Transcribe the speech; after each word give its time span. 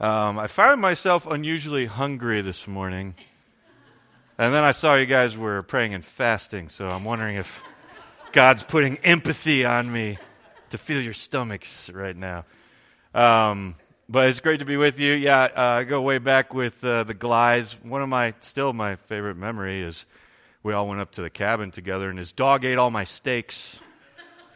Um, 0.00 0.38
I 0.38 0.46
found 0.46 0.80
myself 0.80 1.26
unusually 1.26 1.84
hungry 1.84 2.40
this 2.40 2.66
morning. 2.66 3.14
And 4.38 4.54
then 4.54 4.64
I 4.64 4.72
saw 4.72 4.94
you 4.94 5.04
guys 5.04 5.36
were 5.36 5.62
praying 5.62 5.92
and 5.92 6.02
fasting, 6.02 6.70
so 6.70 6.88
I'm 6.88 7.04
wondering 7.04 7.36
if 7.36 7.62
God's 8.32 8.64
putting 8.64 8.96
empathy 8.98 9.66
on 9.66 9.92
me 9.92 10.16
to 10.70 10.78
feel 10.78 11.02
your 11.02 11.12
stomachs 11.12 11.90
right 11.90 12.16
now. 12.16 12.46
Um, 13.14 13.74
but 14.08 14.30
it's 14.30 14.40
great 14.40 14.60
to 14.60 14.64
be 14.64 14.78
with 14.78 14.98
you. 14.98 15.12
Yeah, 15.12 15.42
uh, 15.54 15.60
I 15.60 15.84
go 15.84 16.00
way 16.00 16.16
back 16.16 16.54
with 16.54 16.82
uh, 16.82 17.04
the 17.04 17.14
Glies. 17.14 17.72
One 17.84 18.00
of 18.00 18.08
my, 18.08 18.32
still 18.40 18.72
my 18.72 18.96
favorite 18.96 19.36
memory 19.36 19.82
is 19.82 20.06
we 20.62 20.72
all 20.72 20.88
went 20.88 21.02
up 21.02 21.10
to 21.12 21.20
the 21.20 21.28
cabin 21.28 21.72
together, 21.72 22.08
and 22.08 22.18
his 22.18 22.32
dog 22.32 22.64
ate 22.64 22.78
all 22.78 22.90
my 22.90 23.04
steaks 23.04 23.78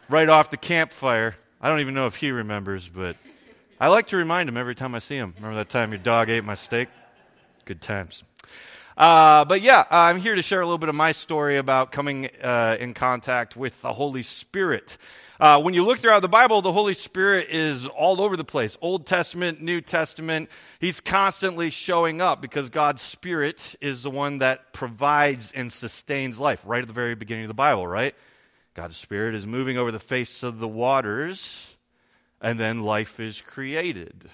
right 0.08 0.30
off 0.30 0.48
the 0.48 0.56
campfire. 0.56 1.36
I 1.60 1.68
don't 1.68 1.80
even 1.80 1.92
know 1.92 2.06
if 2.06 2.16
he 2.16 2.30
remembers, 2.30 2.88
but 2.88 3.16
I 3.84 3.88
like 3.88 4.06
to 4.06 4.16
remind 4.16 4.48
him 4.48 4.56
every 4.56 4.74
time 4.74 4.94
I 4.94 4.98
see 4.98 5.16
him. 5.16 5.34
Remember 5.36 5.58
that 5.58 5.68
time 5.68 5.92
your 5.92 5.98
dog 5.98 6.30
ate 6.30 6.42
my 6.42 6.54
steak? 6.54 6.88
Good 7.66 7.82
times. 7.82 8.24
Uh, 8.96 9.44
but 9.44 9.60
yeah, 9.60 9.84
I'm 9.90 10.18
here 10.18 10.34
to 10.34 10.40
share 10.40 10.62
a 10.62 10.64
little 10.64 10.78
bit 10.78 10.88
of 10.88 10.94
my 10.94 11.12
story 11.12 11.58
about 11.58 11.92
coming 11.92 12.30
uh, 12.42 12.78
in 12.80 12.94
contact 12.94 13.58
with 13.58 13.78
the 13.82 13.92
Holy 13.92 14.22
Spirit. 14.22 14.96
Uh, 15.38 15.60
when 15.60 15.74
you 15.74 15.84
look 15.84 15.98
throughout 15.98 16.22
the 16.22 16.30
Bible, 16.30 16.62
the 16.62 16.72
Holy 16.72 16.94
Spirit 16.94 17.48
is 17.50 17.86
all 17.86 18.22
over 18.22 18.38
the 18.38 18.42
place. 18.42 18.78
Old 18.80 19.04
Testament, 19.04 19.60
New 19.60 19.82
Testament. 19.82 20.48
He's 20.80 21.02
constantly 21.02 21.68
showing 21.68 22.22
up 22.22 22.40
because 22.40 22.70
God's 22.70 23.02
Spirit 23.02 23.76
is 23.82 24.02
the 24.02 24.10
one 24.10 24.38
that 24.38 24.72
provides 24.72 25.52
and 25.52 25.70
sustains 25.70 26.40
life 26.40 26.62
right 26.64 26.80
at 26.80 26.88
the 26.88 26.94
very 26.94 27.16
beginning 27.16 27.44
of 27.44 27.48
the 27.48 27.54
Bible, 27.54 27.86
right? 27.86 28.14
God's 28.72 28.96
Spirit 28.96 29.34
is 29.34 29.46
moving 29.46 29.76
over 29.76 29.92
the 29.92 30.00
face 30.00 30.42
of 30.42 30.58
the 30.58 30.68
waters, 30.68 31.73
and 32.44 32.60
then 32.60 32.82
life 32.82 33.18
is 33.20 33.40
created. 33.40 34.28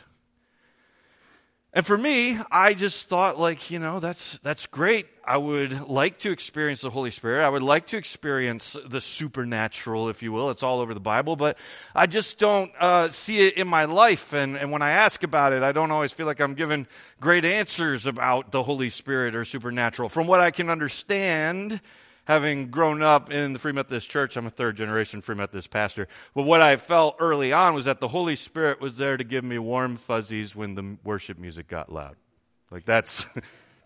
And 1.72 1.86
for 1.86 1.96
me, 1.96 2.36
I 2.50 2.74
just 2.74 3.08
thought 3.08 3.38
like, 3.38 3.70
you 3.70 3.78
know, 3.78 4.00
that's 4.00 4.40
that's 4.40 4.66
great. 4.66 5.06
I 5.24 5.36
would 5.36 5.88
like 5.88 6.18
to 6.18 6.32
experience 6.32 6.80
the 6.80 6.90
Holy 6.90 7.12
Spirit. 7.12 7.44
I 7.44 7.48
would 7.48 7.62
like 7.62 7.86
to 7.88 7.96
experience 7.96 8.76
the 8.84 9.00
supernatural, 9.00 10.08
if 10.08 10.24
you 10.24 10.32
will. 10.32 10.50
It's 10.50 10.64
all 10.64 10.80
over 10.80 10.92
the 10.92 10.98
Bible, 10.98 11.36
but 11.36 11.56
I 11.94 12.08
just 12.08 12.40
don't 12.40 12.72
uh, 12.80 13.10
see 13.10 13.46
it 13.46 13.54
in 13.54 13.68
my 13.68 13.84
life. 13.84 14.32
And, 14.32 14.56
and 14.56 14.72
when 14.72 14.82
I 14.82 14.90
ask 14.90 15.22
about 15.22 15.52
it, 15.52 15.62
I 15.62 15.70
don't 15.70 15.92
always 15.92 16.12
feel 16.12 16.26
like 16.26 16.40
I'm 16.40 16.54
given 16.54 16.88
great 17.20 17.44
answers 17.44 18.06
about 18.06 18.50
the 18.50 18.64
Holy 18.64 18.90
Spirit 18.90 19.36
or 19.36 19.44
supernatural. 19.44 20.08
From 20.08 20.26
what 20.26 20.40
I 20.40 20.50
can 20.50 20.68
understand, 20.68 21.80
having 22.30 22.70
grown 22.70 23.02
up 23.02 23.32
in 23.32 23.52
the 23.52 23.58
Free 23.58 23.72
Methodist 23.72 24.08
Church, 24.08 24.36
I'm 24.36 24.46
a 24.46 24.50
third 24.50 24.76
generation 24.76 25.20
Free 25.20 25.34
Methodist 25.34 25.68
pastor. 25.68 26.06
But 26.32 26.44
what 26.44 26.62
I 26.62 26.76
felt 26.76 27.16
early 27.18 27.52
on 27.52 27.74
was 27.74 27.86
that 27.86 27.98
the 27.98 28.06
Holy 28.06 28.36
Spirit 28.36 28.80
was 28.80 28.98
there 28.98 29.16
to 29.16 29.24
give 29.24 29.42
me 29.42 29.58
warm 29.58 29.96
fuzzies 29.96 30.54
when 30.54 30.76
the 30.76 30.96
worship 31.02 31.40
music 31.40 31.66
got 31.66 31.92
loud. 31.92 32.14
Like 32.70 32.84
that's. 32.84 33.26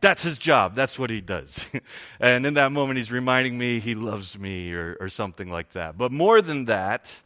That's 0.00 0.22
his 0.22 0.36
job. 0.36 0.74
That's 0.74 0.98
what 0.98 1.08
he 1.08 1.22
does. 1.22 1.66
and 2.20 2.44
in 2.44 2.54
that 2.54 2.72
moment, 2.72 2.98
he's 2.98 3.10
reminding 3.10 3.56
me 3.56 3.80
he 3.80 3.94
loves 3.94 4.38
me 4.38 4.74
or, 4.74 4.98
or 5.00 5.08
something 5.08 5.48
like 5.48 5.70
that. 5.70 5.96
But 5.96 6.12
more 6.12 6.42
than 6.42 6.66
that, 6.66 7.22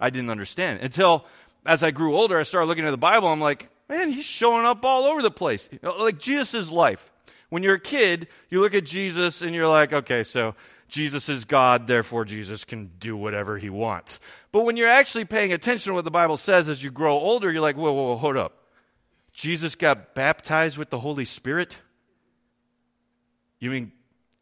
I 0.00 0.10
didn't 0.10 0.30
understand. 0.30 0.80
Until 0.80 1.24
as 1.64 1.84
I 1.84 1.92
grew 1.92 2.16
older, 2.16 2.36
I 2.36 2.42
started 2.42 2.66
looking 2.66 2.84
at 2.84 2.90
the 2.90 2.96
Bible. 2.96 3.28
I'm 3.28 3.40
like, 3.40 3.68
man, 3.88 4.10
he's 4.10 4.24
showing 4.24 4.66
up 4.66 4.84
all 4.84 5.04
over 5.04 5.22
the 5.22 5.30
place. 5.30 5.68
Like 5.84 6.18
Jesus' 6.18 6.72
life. 6.72 7.12
When 7.48 7.62
you're 7.62 7.74
a 7.74 7.80
kid, 7.80 8.28
you 8.50 8.60
look 8.60 8.74
at 8.74 8.84
Jesus 8.84 9.42
and 9.42 9.54
you're 9.54 9.68
like, 9.68 9.92
okay, 9.92 10.24
so 10.24 10.54
Jesus 10.88 11.28
is 11.28 11.44
God, 11.44 11.86
therefore 11.86 12.24
Jesus 12.24 12.64
can 12.64 12.90
do 12.98 13.16
whatever 13.16 13.58
he 13.58 13.70
wants. 13.70 14.20
But 14.52 14.64
when 14.64 14.76
you're 14.76 14.88
actually 14.88 15.24
paying 15.24 15.52
attention 15.52 15.90
to 15.90 15.94
what 15.94 16.04
the 16.04 16.10
Bible 16.10 16.36
says 16.36 16.68
as 16.68 16.82
you 16.82 16.90
grow 16.90 17.14
older, 17.14 17.50
you're 17.50 17.60
like, 17.60 17.76
whoa, 17.76 17.92
whoa, 17.92 18.08
whoa, 18.08 18.16
hold 18.16 18.36
up. 18.36 18.64
Jesus 19.32 19.74
got 19.74 20.14
baptized 20.14 20.78
with 20.78 20.90
the 20.90 20.98
Holy 20.98 21.24
Spirit? 21.24 21.76
You 23.58 23.70
mean, 23.70 23.92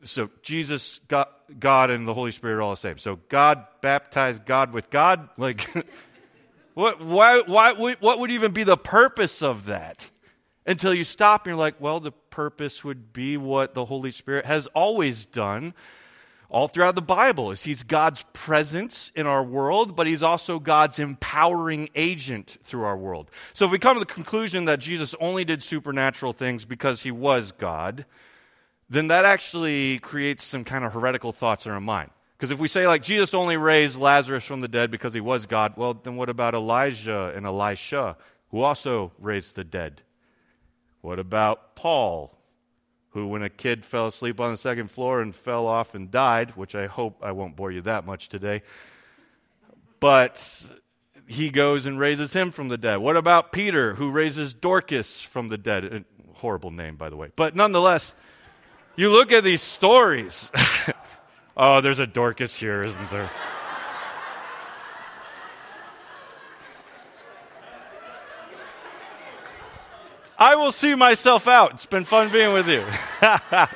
so 0.04 0.30
Jesus, 0.42 1.00
God, 1.08 1.26
God 1.58 1.90
and 1.90 2.06
the 2.06 2.14
Holy 2.14 2.30
Spirit 2.30 2.56
are 2.56 2.62
all 2.62 2.70
the 2.70 2.76
same. 2.76 2.98
So 2.98 3.16
God 3.28 3.66
baptized 3.80 4.44
God 4.44 4.72
with 4.72 4.90
God? 4.90 5.28
Like, 5.36 5.68
what, 6.74 7.04
why, 7.04 7.40
why, 7.40 7.72
what 7.72 8.18
would 8.18 8.30
even 8.30 8.52
be 8.52 8.64
the 8.64 8.76
purpose 8.76 9.42
of 9.42 9.66
that? 9.66 10.10
Until 10.66 10.94
you 10.94 11.04
stop 11.04 11.42
and 11.42 11.52
you're 11.52 11.58
like, 11.58 11.80
well, 11.80 12.00
the 12.00 12.12
purpose 12.12 12.82
would 12.84 13.12
be 13.12 13.36
what 13.36 13.74
the 13.74 13.84
Holy 13.84 14.10
Spirit 14.10 14.46
has 14.46 14.66
always 14.68 15.24
done 15.26 15.74
all 16.54 16.68
throughout 16.68 16.94
the 16.94 17.02
Bible 17.02 17.50
is 17.50 17.64
he's 17.64 17.82
God's 17.82 18.24
presence 18.32 19.10
in 19.16 19.26
our 19.26 19.42
world, 19.42 19.96
but 19.96 20.06
he's 20.06 20.22
also 20.22 20.60
God's 20.60 21.00
empowering 21.00 21.88
agent 21.96 22.58
through 22.62 22.84
our 22.84 22.96
world. 22.96 23.28
So 23.54 23.66
if 23.66 23.72
we 23.72 23.80
come 23.80 23.96
to 23.96 24.00
the 24.00 24.06
conclusion 24.06 24.66
that 24.66 24.78
Jesus 24.78 25.16
only 25.20 25.44
did 25.44 25.64
supernatural 25.64 26.32
things 26.32 26.64
because 26.64 27.02
he 27.02 27.10
was 27.10 27.50
God, 27.50 28.06
then 28.88 29.08
that 29.08 29.24
actually 29.24 29.98
creates 29.98 30.44
some 30.44 30.62
kind 30.62 30.84
of 30.84 30.92
heretical 30.92 31.32
thoughts 31.32 31.66
in 31.66 31.72
our 31.72 31.80
mind. 31.80 32.10
Because 32.38 32.52
if 32.52 32.60
we 32.60 32.68
say 32.68 32.86
like 32.86 33.02
Jesus 33.02 33.34
only 33.34 33.56
raised 33.56 33.98
Lazarus 33.98 34.44
from 34.44 34.60
the 34.60 34.68
dead 34.68 34.92
because 34.92 35.12
he 35.12 35.20
was 35.20 35.46
God, 35.46 35.74
well, 35.76 35.94
then 35.94 36.14
what 36.14 36.28
about 36.28 36.54
Elijah 36.54 37.32
and 37.34 37.46
Elisha, 37.46 38.16
who 38.50 38.60
also 38.60 39.10
raised 39.18 39.56
the 39.56 39.64
dead? 39.64 40.02
What 41.04 41.18
about 41.18 41.76
Paul, 41.76 42.34
who, 43.10 43.26
when 43.26 43.42
a 43.42 43.50
kid 43.50 43.84
fell 43.84 44.06
asleep 44.06 44.40
on 44.40 44.52
the 44.52 44.56
second 44.56 44.90
floor 44.90 45.20
and 45.20 45.34
fell 45.34 45.66
off 45.66 45.94
and 45.94 46.10
died, 46.10 46.52
which 46.52 46.74
I 46.74 46.86
hope 46.86 47.18
I 47.22 47.32
won't 47.32 47.56
bore 47.56 47.70
you 47.70 47.82
that 47.82 48.06
much 48.06 48.30
today, 48.30 48.62
but 50.00 50.70
he 51.28 51.50
goes 51.50 51.84
and 51.84 51.98
raises 51.98 52.32
him 52.32 52.50
from 52.50 52.70
the 52.70 52.78
dead? 52.78 52.96
What 52.96 53.18
about 53.18 53.52
Peter, 53.52 53.96
who 53.96 54.10
raises 54.10 54.54
Dorcas 54.54 55.20
from 55.20 55.48
the 55.48 55.58
dead? 55.58 55.84
A 55.84 56.04
horrible 56.38 56.70
name, 56.70 56.96
by 56.96 57.10
the 57.10 57.16
way. 57.16 57.28
But 57.36 57.54
nonetheless, 57.54 58.14
you 58.96 59.10
look 59.10 59.30
at 59.30 59.44
these 59.44 59.60
stories. 59.60 60.50
oh, 61.58 61.82
there's 61.82 61.98
a 61.98 62.06
Dorcas 62.06 62.56
here, 62.56 62.82
isn't 62.82 63.10
there? 63.10 63.30
I 70.38 70.56
will 70.56 70.72
see 70.72 70.94
myself 70.94 71.46
out. 71.46 71.72
It's 71.74 71.86
been 71.86 72.04
fun 72.04 72.30
being 72.30 72.52
with 72.52 72.68
you. 72.68 72.84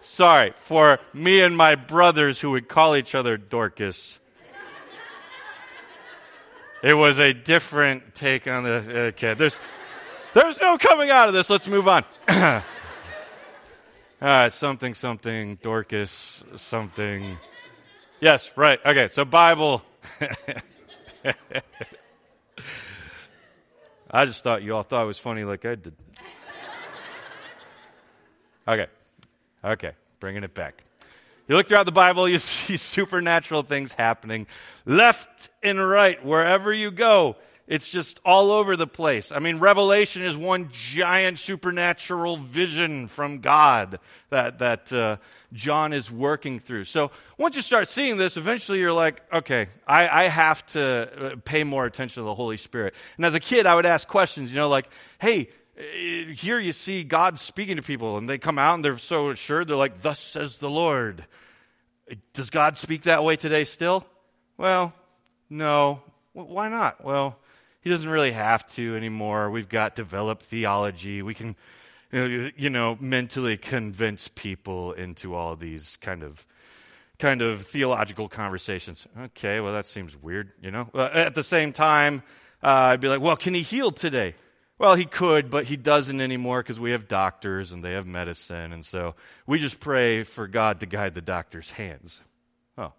Sorry 0.00 0.52
for 0.56 0.98
me 1.12 1.40
and 1.40 1.56
my 1.56 1.74
brothers 1.74 2.40
who 2.40 2.52
would 2.52 2.68
call 2.68 2.96
each 2.96 3.14
other 3.14 3.36
Dorcas. 3.36 4.20
It 6.82 6.94
was 6.94 7.18
a 7.18 7.32
different 7.32 8.14
take 8.14 8.46
on 8.46 8.62
the 8.62 9.00
okay. 9.08 9.34
There's 9.34 9.58
there's 10.32 10.60
no 10.60 10.78
coming 10.78 11.10
out 11.10 11.26
of 11.26 11.34
this. 11.34 11.50
Let's 11.50 11.66
move 11.66 11.88
on. 11.88 12.04
All 12.28 12.34
right, 12.36 12.62
uh, 14.20 14.50
something 14.50 14.94
something 14.94 15.56
Dorcas 15.56 16.44
something. 16.56 17.36
Yes, 18.20 18.52
right. 18.56 18.78
Okay, 18.84 19.08
so 19.08 19.24
Bible. 19.24 19.82
I 24.10 24.24
just 24.24 24.42
thought 24.42 24.62
you 24.62 24.74
all 24.74 24.82
thought 24.82 25.02
it 25.02 25.06
was 25.06 25.18
funny 25.18 25.44
like 25.44 25.64
I 25.64 25.74
did. 25.74 25.94
Okay. 28.66 28.86
Okay. 29.64 29.92
Bringing 30.20 30.44
it 30.44 30.54
back. 30.54 30.82
You 31.48 31.56
look 31.56 31.68
throughout 31.68 31.86
the 31.86 31.92
Bible, 31.92 32.28
you 32.28 32.38
see 32.38 32.76
supernatural 32.76 33.62
things 33.62 33.94
happening 33.94 34.46
left 34.84 35.50
and 35.62 35.86
right, 35.86 36.22
wherever 36.24 36.72
you 36.72 36.90
go. 36.90 37.36
It's 37.68 37.90
just 37.90 38.18
all 38.24 38.50
over 38.50 38.76
the 38.76 38.86
place. 38.86 39.30
I 39.30 39.40
mean, 39.40 39.58
Revelation 39.58 40.22
is 40.22 40.38
one 40.38 40.70
giant 40.72 41.38
supernatural 41.38 42.38
vision 42.38 43.08
from 43.08 43.40
God 43.40 44.00
that, 44.30 44.58
that 44.60 44.90
uh, 44.90 45.18
John 45.52 45.92
is 45.92 46.10
working 46.10 46.60
through. 46.60 46.84
So 46.84 47.10
once 47.36 47.56
you 47.56 47.62
start 47.62 47.90
seeing 47.90 48.16
this, 48.16 48.38
eventually 48.38 48.78
you're 48.78 48.90
like, 48.90 49.20
okay, 49.30 49.66
I, 49.86 50.08
I 50.08 50.28
have 50.28 50.64
to 50.68 50.80
uh, 50.80 51.36
pay 51.44 51.62
more 51.62 51.84
attention 51.84 52.22
to 52.22 52.24
the 52.24 52.34
Holy 52.34 52.56
Spirit. 52.56 52.94
And 53.18 53.26
as 53.26 53.34
a 53.34 53.40
kid, 53.40 53.66
I 53.66 53.74
would 53.74 53.84
ask 53.84 54.08
questions, 54.08 54.50
you 54.50 54.58
know, 54.58 54.70
like, 54.70 54.88
hey, 55.18 55.50
uh, 55.78 56.32
here 56.32 56.58
you 56.58 56.72
see 56.72 57.04
God 57.04 57.38
speaking 57.38 57.76
to 57.76 57.82
people, 57.82 58.16
and 58.16 58.26
they 58.26 58.38
come 58.38 58.58
out 58.58 58.76
and 58.76 58.84
they're 58.84 58.96
so 58.96 59.28
assured, 59.28 59.68
they're 59.68 59.76
like, 59.76 60.00
Thus 60.00 60.18
says 60.18 60.56
the 60.56 60.70
Lord. 60.70 61.26
Does 62.32 62.48
God 62.48 62.78
speak 62.78 63.02
that 63.02 63.24
way 63.24 63.36
today 63.36 63.66
still? 63.66 64.06
Well, 64.56 64.94
no. 65.50 66.00
Why 66.32 66.70
not? 66.70 67.04
Well, 67.04 67.36
he 67.80 67.90
doesn't 67.90 68.10
really 68.10 68.32
have 68.32 68.66
to 68.74 68.96
anymore. 68.96 69.50
We've 69.50 69.68
got 69.68 69.94
developed 69.94 70.44
theology. 70.44 71.22
We 71.22 71.34
can, 71.34 71.56
you 72.12 72.70
know, 72.70 72.96
mentally 73.00 73.56
convince 73.56 74.28
people 74.28 74.92
into 74.92 75.34
all 75.34 75.56
these 75.56 75.96
kind 76.00 76.22
of 76.22 76.46
kind 77.18 77.42
of 77.42 77.62
theological 77.62 78.28
conversations. 78.28 79.06
Okay, 79.18 79.60
well 79.60 79.72
that 79.72 79.86
seems 79.86 80.16
weird, 80.16 80.52
you 80.62 80.70
know. 80.70 80.88
At 80.94 81.34
the 81.34 81.42
same 81.42 81.72
time, 81.72 82.22
uh, 82.62 82.68
I'd 82.68 83.00
be 83.00 83.08
like, 83.08 83.20
well, 83.20 83.36
can 83.36 83.54
he 83.54 83.62
heal 83.62 83.90
today? 83.90 84.34
Well, 84.78 84.94
he 84.94 85.04
could, 85.04 85.50
but 85.50 85.64
he 85.64 85.76
doesn't 85.76 86.20
anymore 86.20 86.62
because 86.62 86.78
we 86.78 86.92
have 86.92 87.08
doctors 87.08 87.72
and 87.72 87.84
they 87.84 87.94
have 87.94 88.06
medicine, 88.06 88.72
and 88.72 88.84
so 88.84 89.16
we 89.46 89.58
just 89.58 89.80
pray 89.80 90.22
for 90.22 90.46
God 90.46 90.78
to 90.80 90.86
guide 90.86 91.14
the 91.14 91.20
doctor's 91.20 91.72
hands. 91.72 92.22
Oh, 92.76 92.92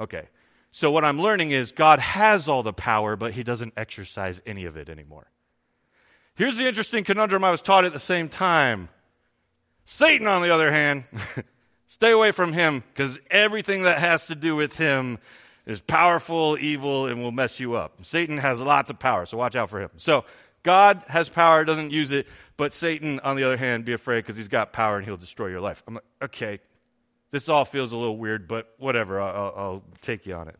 okay. 0.00 0.28
So, 0.70 0.90
what 0.90 1.04
I'm 1.04 1.20
learning 1.20 1.50
is 1.50 1.72
God 1.72 1.98
has 1.98 2.48
all 2.48 2.62
the 2.62 2.72
power, 2.72 3.16
but 3.16 3.32
he 3.32 3.42
doesn't 3.42 3.74
exercise 3.76 4.42
any 4.46 4.64
of 4.64 4.76
it 4.76 4.88
anymore. 4.88 5.30
Here's 6.34 6.56
the 6.56 6.68
interesting 6.68 7.04
conundrum 7.04 7.42
I 7.42 7.50
was 7.50 7.62
taught 7.62 7.84
at 7.84 7.92
the 7.92 7.98
same 7.98 8.28
time. 8.28 8.90
Satan, 9.84 10.26
on 10.26 10.42
the 10.42 10.54
other 10.54 10.70
hand, 10.70 11.04
stay 11.86 12.12
away 12.12 12.30
from 12.30 12.52
him 12.52 12.84
because 12.92 13.18
everything 13.30 13.82
that 13.82 13.98
has 13.98 14.26
to 14.26 14.34
do 14.34 14.54
with 14.54 14.76
him 14.76 15.18
is 15.66 15.80
powerful, 15.80 16.56
evil, 16.60 17.06
and 17.06 17.20
will 17.20 17.32
mess 17.32 17.58
you 17.58 17.74
up. 17.74 17.98
Satan 18.02 18.38
has 18.38 18.60
lots 18.60 18.90
of 18.90 18.98
power, 18.98 19.26
so 19.26 19.36
watch 19.36 19.56
out 19.56 19.70
for 19.70 19.80
him. 19.80 19.90
So 19.96 20.24
God 20.62 21.02
has 21.08 21.28
power, 21.28 21.64
doesn't 21.64 21.90
use 21.90 22.10
it, 22.10 22.26
but 22.56 22.72
Satan, 22.72 23.20
on 23.20 23.36
the 23.36 23.44
other 23.44 23.56
hand, 23.56 23.84
be 23.84 23.92
afraid 23.92 24.20
because 24.20 24.36
he's 24.36 24.48
got 24.48 24.72
power 24.72 24.96
and 24.96 25.04
he'll 25.04 25.16
destroy 25.16 25.48
your 25.48 25.60
life. 25.60 25.82
I'm 25.86 25.94
like, 25.94 26.04
okay, 26.22 26.60
this 27.30 27.48
all 27.48 27.64
feels 27.64 27.92
a 27.92 27.96
little 27.96 28.16
weird, 28.16 28.48
but 28.48 28.72
whatever, 28.78 29.20
I'll, 29.20 29.54
I'll 29.56 29.82
take 30.00 30.26
you 30.26 30.34
on 30.34 30.48
it. 30.48 30.56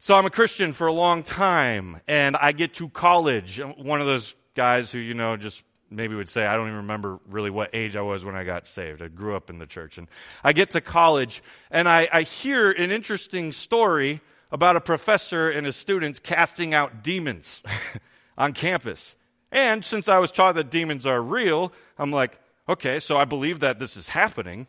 So 0.00 0.16
I'm 0.16 0.26
a 0.26 0.30
Christian 0.30 0.72
for 0.72 0.88
a 0.88 0.92
long 0.92 1.22
time, 1.22 2.00
and 2.08 2.36
I 2.36 2.52
get 2.52 2.74
to 2.74 2.88
college. 2.88 3.60
One 3.76 4.00
of 4.00 4.06
those 4.06 4.34
guys 4.54 4.90
who, 4.90 4.98
you 4.98 5.14
know, 5.14 5.36
just 5.36 5.62
maybe 5.90 6.14
would 6.14 6.28
say, 6.28 6.44
I 6.44 6.56
don't 6.56 6.66
even 6.66 6.78
remember 6.78 7.20
really 7.28 7.50
what 7.50 7.70
age 7.72 7.94
I 7.94 8.02
was 8.02 8.24
when 8.24 8.34
I 8.34 8.44
got 8.44 8.66
saved. 8.66 9.00
I 9.00 9.08
grew 9.08 9.36
up 9.36 9.50
in 9.50 9.58
the 9.58 9.66
church. 9.66 9.98
And 9.98 10.08
I 10.42 10.52
get 10.52 10.70
to 10.70 10.80
college, 10.80 11.42
and 11.70 11.88
I, 11.88 12.08
I 12.12 12.22
hear 12.22 12.72
an 12.72 12.90
interesting 12.90 13.52
story 13.52 14.20
about 14.50 14.76
a 14.76 14.80
professor 14.80 15.48
and 15.48 15.66
his 15.66 15.76
students 15.76 16.18
casting 16.18 16.74
out 16.74 17.02
demons 17.04 17.62
on 18.38 18.52
campus. 18.52 19.16
And 19.52 19.84
since 19.84 20.08
I 20.08 20.18
was 20.18 20.32
taught 20.32 20.54
that 20.56 20.70
demons 20.70 21.06
are 21.06 21.22
real, 21.22 21.72
I'm 21.98 22.10
like, 22.10 22.40
okay, 22.68 22.98
so 22.98 23.18
I 23.18 23.24
believe 23.24 23.60
that 23.60 23.78
this 23.78 23.96
is 23.96 24.08
happening. 24.08 24.66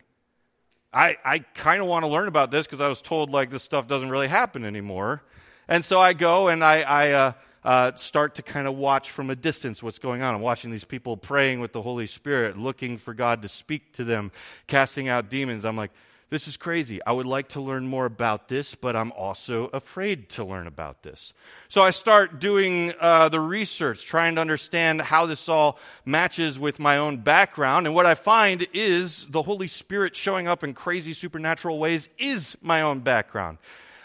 I, 0.93 1.17
I 1.25 1.39
kind 1.39 1.81
of 1.81 1.87
want 1.87 2.03
to 2.03 2.07
learn 2.07 2.27
about 2.27 2.51
this 2.51 2.67
because 2.67 2.81
I 2.81 2.87
was 2.87 3.01
told 3.01 3.31
like 3.31 3.49
this 3.49 3.63
stuff 3.63 3.87
doesn't 3.87 4.09
really 4.09 4.27
happen 4.27 4.63
anymore. 4.63 5.23
And 5.67 5.83
so 5.83 5.99
I 5.99 6.13
go 6.13 6.49
and 6.49 6.63
I, 6.63 6.81
I 6.81 7.11
uh, 7.11 7.31
uh, 7.63 7.95
start 7.95 8.35
to 8.35 8.43
kind 8.43 8.67
of 8.67 8.75
watch 8.75 9.09
from 9.09 9.29
a 9.29 9.35
distance 9.35 9.81
what's 9.81 9.99
going 9.99 10.21
on. 10.21 10.35
I'm 10.35 10.41
watching 10.41 10.71
these 10.71 10.83
people 10.83 11.17
praying 11.17 11.61
with 11.61 11.71
the 11.71 11.81
Holy 11.81 12.05
Spirit, 12.05 12.57
looking 12.57 12.97
for 12.97 13.13
God 13.13 13.41
to 13.41 13.47
speak 13.47 13.93
to 13.93 14.03
them, 14.03 14.31
casting 14.67 15.07
out 15.07 15.29
demons. 15.29 15.65
I'm 15.65 15.77
like, 15.77 15.91
this 16.33 16.47
is 16.47 16.57
crazy. 16.57 16.99
I 17.05 17.11
would 17.11 17.27
like 17.27 17.49
to 17.49 17.61
learn 17.61 17.85
more 17.85 18.07
about 18.07 18.47
this, 18.47 18.73
but 18.73 18.95
I'm 18.95 19.11
also 19.11 19.65
afraid 19.67 20.29
to 20.29 20.43
learn 20.43 20.65
about 20.65 21.03
this. 21.03 21.31
So 21.69 21.83
I 21.83 21.91
start 21.91 22.39
doing 22.39 22.91
uh, 22.99 23.29
the 23.29 23.39
research, 23.39 24.07
trying 24.07 24.33
to 24.33 24.41
understand 24.41 25.03
how 25.03 25.27
this 25.27 25.47
all 25.47 25.77
matches 26.05 26.57
with 26.57 26.79
my 26.79 26.97
own 26.97 27.17
background. 27.17 27.85
And 27.85 27.93
what 27.93 28.07
I 28.07 28.15
find 28.15 28.65
is 28.73 29.27
the 29.29 29.43
Holy 29.43 29.67
Spirit 29.67 30.15
showing 30.15 30.47
up 30.47 30.63
in 30.63 30.73
crazy 30.73 31.13
supernatural 31.13 31.77
ways 31.77 32.09
is 32.17 32.57
my 32.63 32.81
own 32.81 33.01
background. 33.01 33.59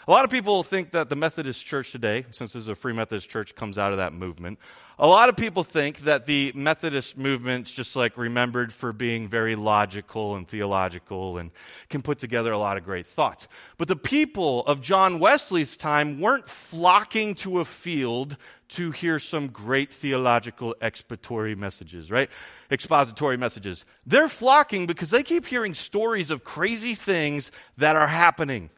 A 0.07 0.11
lot 0.11 0.23
of 0.23 0.29
people 0.29 0.61
think 0.61 0.91
that 0.91 1.09
the 1.09 1.15
Methodist 1.15 1.65
Church 1.65 1.91
today, 1.91 2.27
since 2.29 2.53
this 2.53 2.61
is 2.61 2.67
a 2.67 2.75
Free 2.75 2.93
Methodist 2.93 3.27
Church, 3.27 3.55
comes 3.55 3.79
out 3.79 3.91
of 3.91 3.97
that 3.97 4.13
movement. 4.13 4.59
A 5.01 5.07
lot 5.07 5.29
of 5.29 5.37
people 5.37 5.63
think 5.63 5.99
that 5.99 6.25
the 6.25 6.51
Methodist 6.53 7.17
movement's 7.17 7.71
just 7.71 7.95
like 7.95 8.17
remembered 8.17 8.73
for 8.73 8.91
being 8.91 9.29
very 9.29 9.55
logical 9.55 10.35
and 10.35 10.45
theological 10.45 11.37
and 11.37 11.51
can 11.87 12.01
put 12.01 12.19
together 12.19 12.51
a 12.51 12.57
lot 12.57 12.75
of 12.75 12.83
great 12.83 13.07
thoughts. 13.07 13.47
But 13.77 13.87
the 13.87 13.95
people 13.95 14.65
of 14.65 14.81
John 14.81 15.19
Wesley's 15.19 15.77
time 15.77 16.19
weren't 16.19 16.49
flocking 16.49 17.33
to 17.35 17.61
a 17.61 17.65
field 17.65 18.35
to 18.69 18.91
hear 18.91 19.19
some 19.19 19.47
great 19.47 19.93
theological 19.93 20.75
expository 20.81 21.55
messages, 21.55 22.11
right? 22.11 22.29
Expository 22.69 23.37
messages. 23.37 23.85
They're 24.05 24.27
flocking 24.27 24.85
because 24.85 25.11
they 25.11 25.23
keep 25.23 25.45
hearing 25.45 25.75
stories 25.75 26.29
of 26.29 26.43
crazy 26.43 26.93
things 26.93 27.53
that 27.77 27.95
are 27.95 28.07
happening. 28.07 28.69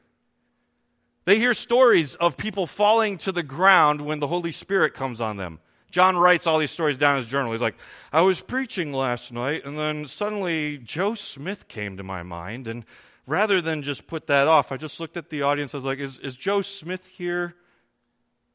They 1.25 1.39
hear 1.39 1.55
stories 1.55 2.13
of 2.13 2.37
people 2.37 2.67
falling 2.67 3.17
to 3.19 3.31
the 3.31 3.41
ground 3.41 4.01
when 4.01 4.19
the 4.19 4.27
Holy 4.27 4.51
Spirit 4.51 4.93
comes 4.93 5.19
on 5.19 5.37
them. 5.37 5.59
John 5.91 6.17
writes 6.17 6.47
all 6.47 6.57
these 6.57 6.71
stories 6.71 6.97
down 6.97 7.17
in 7.17 7.23
his 7.23 7.31
journal. 7.31 7.51
He's 7.51 7.61
like, 7.61 7.75
I 8.11 8.21
was 8.21 8.41
preaching 8.41 8.93
last 8.93 9.31
night, 9.31 9.65
and 9.65 9.77
then 9.77 10.05
suddenly 10.05 10.77
Joe 10.77 11.13
Smith 11.13 11.67
came 11.67 11.97
to 11.97 12.03
my 12.03 12.23
mind. 12.23 12.67
And 12.67 12.85
rather 13.27 13.61
than 13.61 13.83
just 13.83 14.07
put 14.07 14.27
that 14.27 14.47
off, 14.47 14.71
I 14.71 14.77
just 14.77 14.99
looked 14.99 15.17
at 15.17 15.29
the 15.29 15.41
audience. 15.41 15.73
I 15.73 15.77
was 15.77 15.85
like, 15.85 15.99
Is, 15.99 16.17
is 16.19 16.35
Joe 16.35 16.61
Smith 16.61 17.07
here? 17.07 17.55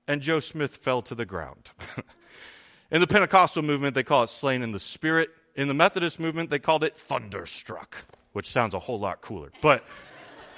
And 0.08 0.22
Joe 0.22 0.40
Smith 0.40 0.76
fell 0.76 1.02
to 1.02 1.14
the 1.14 1.26
ground. 1.26 1.70
in 2.90 3.00
the 3.00 3.06
Pentecostal 3.06 3.62
movement, 3.62 3.94
they 3.94 4.04
call 4.04 4.22
it 4.22 4.30
slain 4.30 4.62
in 4.62 4.72
the 4.72 4.80
spirit. 4.80 5.30
In 5.54 5.68
the 5.68 5.74
Methodist 5.74 6.20
movement, 6.20 6.50
they 6.50 6.58
called 6.58 6.84
it 6.84 6.96
thunderstruck, 6.96 7.96
which 8.32 8.50
sounds 8.50 8.74
a 8.74 8.78
whole 8.78 8.98
lot 8.98 9.20
cooler. 9.20 9.52
But. 9.60 9.84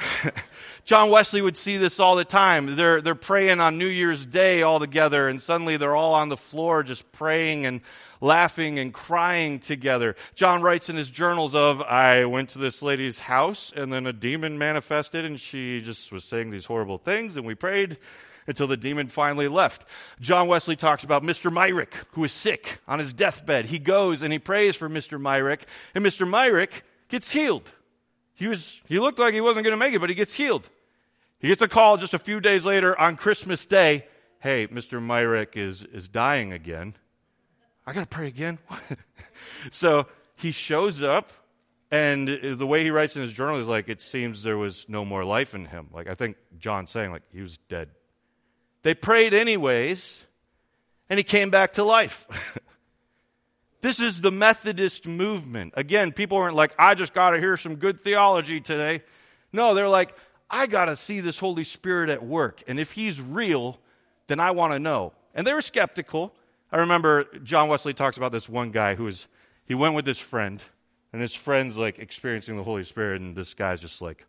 John 0.84 1.10
Wesley 1.10 1.42
would 1.42 1.56
see 1.56 1.76
this 1.76 2.00
all 2.00 2.16
the 2.16 2.24
time. 2.24 2.76
They're, 2.76 3.00
they're 3.00 3.14
praying 3.14 3.60
on 3.60 3.78
New 3.78 3.86
Year's 3.86 4.24
Day 4.24 4.62
all 4.62 4.80
together, 4.80 5.28
and 5.28 5.40
suddenly 5.40 5.76
they're 5.76 5.96
all 5.96 6.14
on 6.14 6.28
the 6.28 6.36
floor 6.36 6.82
just 6.82 7.10
praying 7.12 7.66
and 7.66 7.80
laughing 8.20 8.78
and 8.78 8.92
crying 8.92 9.60
together. 9.60 10.16
John 10.34 10.62
writes 10.62 10.88
in 10.88 10.96
his 10.96 11.10
journals 11.10 11.54
of, 11.54 11.82
I 11.82 12.24
went 12.24 12.50
to 12.50 12.58
this 12.58 12.82
lady's 12.82 13.20
house, 13.20 13.72
and 13.74 13.92
then 13.92 14.06
a 14.06 14.12
demon 14.12 14.58
manifested, 14.58 15.24
and 15.24 15.40
she 15.40 15.80
just 15.80 16.12
was 16.12 16.24
saying 16.24 16.50
these 16.50 16.66
horrible 16.66 16.98
things, 16.98 17.36
and 17.36 17.46
we 17.46 17.54
prayed 17.54 17.98
until 18.46 18.66
the 18.66 18.76
demon 18.76 19.08
finally 19.08 19.46
left. 19.46 19.84
John 20.20 20.48
Wesley 20.48 20.74
talks 20.74 21.04
about 21.04 21.22
Mr. 21.22 21.52
Myrick, 21.52 21.94
who 22.12 22.24
is 22.24 22.32
sick 22.32 22.78
on 22.88 22.98
his 22.98 23.12
deathbed. 23.12 23.66
He 23.66 23.78
goes 23.78 24.22
and 24.22 24.32
he 24.32 24.38
prays 24.38 24.74
for 24.74 24.88
Mr. 24.88 25.20
Myrick, 25.20 25.66
and 25.94 26.04
Mr. 26.04 26.26
Myrick 26.26 26.82
gets 27.08 27.30
healed. 27.30 27.72
He, 28.38 28.46
was, 28.46 28.80
he 28.86 29.00
looked 29.00 29.18
like 29.18 29.34
he 29.34 29.40
wasn't 29.40 29.64
going 29.64 29.72
to 29.72 29.76
make 29.76 29.92
it, 29.92 29.98
but 29.98 30.08
he 30.08 30.14
gets 30.14 30.32
healed. 30.32 30.70
He 31.40 31.48
gets 31.48 31.60
a 31.60 31.66
call 31.66 31.96
just 31.96 32.14
a 32.14 32.20
few 32.20 32.40
days 32.40 32.64
later 32.64 32.98
on 32.98 33.16
Christmas 33.16 33.66
Day. 33.66 34.06
Hey, 34.38 34.68
Mr. 34.68 35.02
Myrick 35.02 35.56
is, 35.56 35.82
is 35.82 36.06
dying 36.06 36.52
again. 36.52 36.94
I 37.84 37.92
got 37.92 38.02
to 38.02 38.06
pray 38.06 38.28
again. 38.28 38.58
so 39.72 40.06
he 40.36 40.52
shows 40.52 41.02
up, 41.02 41.32
and 41.90 42.28
the 42.28 42.66
way 42.66 42.84
he 42.84 42.90
writes 42.90 43.16
in 43.16 43.22
his 43.22 43.32
journal 43.32 43.58
is 43.58 43.66
like, 43.66 43.88
it 43.88 44.00
seems 44.00 44.44
there 44.44 44.56
was 44.56 44.86
no 44.88 45.04
more 45.04 45.24
life 45.24 45.52
in 45.52 45.66
him. 45.66 45.88
Like, 45.92 46.06
I 46.06 46.14
think 46.14 46.36
John's 46.60 46.90
saying, 46.90 47.10
like, 47.10 47.22
he 47.32 47.42
was 47.42 47.58
dead. 47.68 47.88
They 48.84 48.94
prayed 48.94 49.34
anyways, 49.34 50.26
and 51.10 51.18
he 51.18 51.24
came 51.24 51.50
back 51.50 51.72
to 51.72 51.82
life. 51.82 52.28
This 53.80 54.00
is 54.00 54.20
the 54.20 54.32
Methodist 54.32 55.06
movement. 55.06 55.74
Again, 55.76 56.12
people 56.12 56.38
aren't 56.38 56.56
like, 56.56 56.74
I 56.78 56.94
just 56.94 57.14
got 57.14 57.30
to 57.30 57.38
hear 57.38 57.56
some 57.56 57.76
good 57.76 58.00
theology 58.00 58.60
today. 58.60 59.02
No, 59.52 59.74
they're 59.74 59.88
like, 59.88 60.14
I 60.50 60.66
got 60.66 60.86
to 60.86 60.96
see 60.96 61.20
this 61.20 61.38
Holy 61.38 61.64
Spirit 61.64 62.10
at 62.10 62.24
work. 62.24 62.62
And 62.66 62.80
if 62.80 62.92
he's 62.92 63.20
real, 63.20 63.78
then 64.26 64.40
I 64.40 64.50
want 64.50 64.72
to 64.72 64.78
know. 64.78 65.12
And 65.34 65.46
they 65.46 65.54
were 65.54 65.62
skeptical. 65.62 66.34
I 66.72 66.78
remember 66.78 67.24
John 67.44 67.68
Wesley 67.68 67.94
talks 67.94 68.16
about 68.16 68.32
this 68.32 68.48
one 68.48 68.72
guy 68.72 68.94
who 68.94 69.04
was, 69.04 69.28
he 69.64 69.74
went 69.74 69.94
with 69.94 70.06
his 70.06 70.18
friend, 70.18 70.62
and 71.12 71.22
his 71.22 71.34
friend's 71.34 71.76
like 71.78 71.98
experiencing 71.98 72.56
the 72.56 72.64
Holy 72.64 72.84
Spirit, 72.84 73.20
and 73.20 73.36
this 73.36 73.54
guy's 73.54 73.80
just 73.80 74.02
like, 74.02 74.26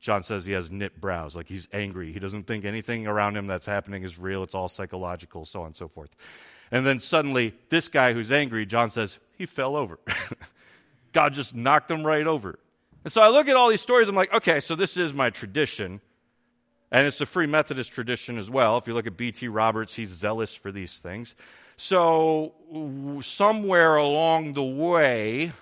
John 0.00 0.22
says 0.22 0.44
he 0.44 0.52
has 0.52 0.70
knit 0.70 1.00
brows, 1.00 1.36
like 1.36 1.48
he's 1.48 1.68
angry. 1.72 2.12
He 2.12 2.20
doesn't 2.20 2.46
think 2.46 2.64
anything 2.64 3.06
around 3.06 3.36
him 3.36 3.46
that's 3.46 3.66
happening 3.66 4.04
is 4.04 4.18
real. 4.18 4.42
It's 4.44 4.54
all 4.54 4.68
psychological, 4.68 5.44
so 5.44 5.60
on 5.60 5.66
and 5.66 5.76
so 5.76 5.88
forth. 5.88 6.10
And 6.70 6.84
then 6.84 7.00
suddenly, 7.00 7.54
this 7.70 7.88
guy 7.88 8.12
who's 8.12 8.30
angry, 8.30 8.66
John 8.66 8.90
says, 8.90 9.18
he 9.36 9.46
fell 9.46 9.76
over. 9.76 9.98
God 11.12 11.34
just 11.34 11.54
knocked 11.54 11.90
him 11.90 12.06
right 12.06 12.26
over. 12.26 12.58
And 13.04 13.12
so 13.12 13.22
I 13.22 13.28
look 13.28 13.48
at 13.48 13.56
all 13.56 13.68
these 13.68 13.80
stories, 13.80 14.08
I'm 14.08 14.14
like, 14.14 14.32
okay, 14.34 14.60
so 14.60 14.74
this 14.74 14.96
is 14.96 15.14
my 15.14 15.30
tradition. 15.30 16.00
And 16.90 17.06
it's 17.06 17.20
a 17.20 17.26
Free 17.26 17.46
Methodist 17.46 17.92
tradition 17.92 18.38
as 18.38 18.50
well. 18.50 18.78
If 18.78 18.86
you 18.86 18.94
look 18.94 19.06
at 19.06 19.16
B.T. 19.16 19.48
Roberts, 19.48 19.94
he's 19.94 20.08
zealous 20.08 20.54
for 20.54 20.72
these 20.72 20.98
things. 20.98 21.34
So, 21.76 22.54
somewhere 23.22 23.96
along 23.96 24.54
the 24.54 24.64
way, 24.64 25.52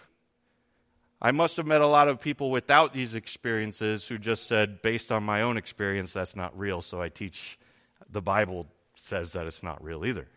I 1.21 1.33
must 1.33 1.57
have 1.57 1.67
met 1.67 1.81
a 1.81 1.87
lot 1.87 2.09
of 2.09 2.21
people 2.21 2.51
without 2.51 2.93
these 2.93 3.15
experiences 3.15 4.07
who 4.07 4.19
just 4.19 4.47
said, 4.47 4.83
based 4.83 5.11
on 5.11 5.25
my 5.25 5.43
own 5.43 5.57
experience, 5.57 6.13
that's 6.13 6.37
not 6.37 6.57
real. 6.59 6.83
So 6.83 7.01
I 7.01 7.09
teach 7.09 7.59
the 8.11 8.23
Bible 8.23 8.67
says 8.95 9.33
that 9.33 9.47
it's 9.47 9.63
not 9.63 9.83
real 9.83 10.05
either. 10.05 10.29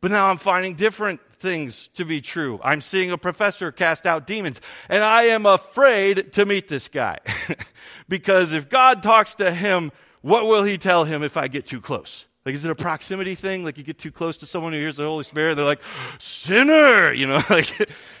But 0.00 0.10
now 0.10 0.30
I'm 0.30 0.38
finding 0.38 0.74
different 0.74 1.20
things 1.34 1.88
to 1.94 2.04
be 2.04 2.20
true. 2.20 2.60
I'm 2.62 2.80
seeing 2.80 3.10
a 3.10 3.18
professor 3.18 3.70
cast 3.72 4.06
out 4.06 4.26
demons, 4.26 4.60
and 4.88 5.02
I 5.04 5.24
am 5.24 5.46
afraid 5.46 6.32
to 6.34 6.46
meet 6.46 6.68
this 6.68 6.88
guy. 6.88 7.18
because 8.08 8.52
if 8.52 8.68
God 8.68 9.02
talks 9.02 9.34
to 9.36 9.50
him, 9.50 9.92
what 10.22 10.46
will 10.46 10.64
he 10.64 10.78
tell 10.78 11.04
him 11.04 11.22
if 11.22 11.36
I 11.36 11.48
get 11.48 11.66
too 11.66 11.80
close? 11.80 12.26
Like, 12.46 12.54
is 12.54 12.64
it 12.64 12.70
a 12.70 12.74
proximity 12.74 13.34
thing? 13.34 13.64
Like, 13.64 13.76
you 13.76 13.84
get 13.84 13.98
too 13.98 14.10
close 14.10 14.38
to 14.38 14.46
someone 14.46 14.72
who 14.72 14.78
hears 14.78 14.96
the 14.96 15.04
Holy 15.04 15.24
Spirit, 15.24 15.56
they're 15.56 15.64
like, 15.64 15.82
sinner! 16.18 17.12
You 17.12 17.26
know, 17.26 17.42
like, 17.50 17.70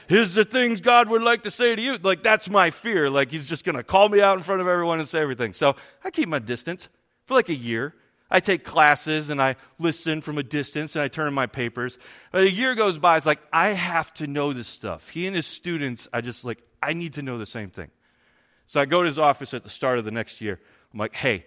here's 0.08 0.34
the 0.34 0.44
things 0.44 0.82
God 0.82 1.08
would 1.08 1.22
like 1.22 1.44
to 1.44 1.50
say 1.50 1.74
to 1.74 1.80
you. 1.80 1.96
Like, 1.96 2.22
that's 2.22 2.50
my 2.50 2.68
fear. 2.68 3.08
Like, 3.08 3.30
he's 3.30 3.46
just 3.46 3.64
gonna 3.64 3.82
call 3.82 4.10
me 4.10 4.20
out 4.20 4.36
in 4.36 4.42
front 4.42 4.60
of 4.60 4.68
everyone 4.68 4.98
and 4.98 5.08
say 5.08 5.20
everything. 5.20 5.54
So, 5.54 5.74
I 6.04 6.10
keep 6.10 6.28
my 6.28 6.38
distance 6.38 6.90
for 7.24 7.34
like 7.34 7.48
a 7.48 7.54
year. 7.54 7.94
I 8.30 8.40
take 8.40 8.64
classes 8.64 9.30
and 9.30 9.42
I 9.42 9.56
listen 9.78 10.20
from 10.20 10.38
a 10.38 10.42
distance 10.42 10.94
and 10.94 11.02
I 11.02 11.08
turn 11.08 11.28
in 11.28 11.34
my 11.34 11.46
papers. 11.46 11.98
But 12.30 12.44
a 12.44 12.50
year 12.50 12.74
goes 12.74 12.98
by, 12.98 13.16
it's 13.16 13.26
like, 13.26 13.40
I 13.52 13.68
have 13.68 14.14
to 14.14 14.26
know 14.26 14.52
this 14.52 14.68
stuff. 14.68 15.08
He 15.08 15.26
and 15.26 15.34
his 15.34 15.46
students, 15.46 16.08
I 16.12 16.20
just 16.20 16.44
like, 16.44 16.62
I 16.82 16.92
need 16.92 17.14
to 17.14 17.22
know 17.22 17.38
the 17.38 17.46
same 17.46 17.70
thing. 17.70 17.90
So 18.66 18.80
I 18.80 18.84
go 18.84 19.02
to 19.02 19.06
his 19.06 19.18
office 19.18 19.52
at 19.52 19.64
the 19.64 19.70
start 19.70 19.98
of 19.98 20.04
the 20.04 20.12
next 20.12 20.40
year. 20.40 20.60
I'm 20.92 20.98
like, 20.98 21.14
hey, 21.14 21.44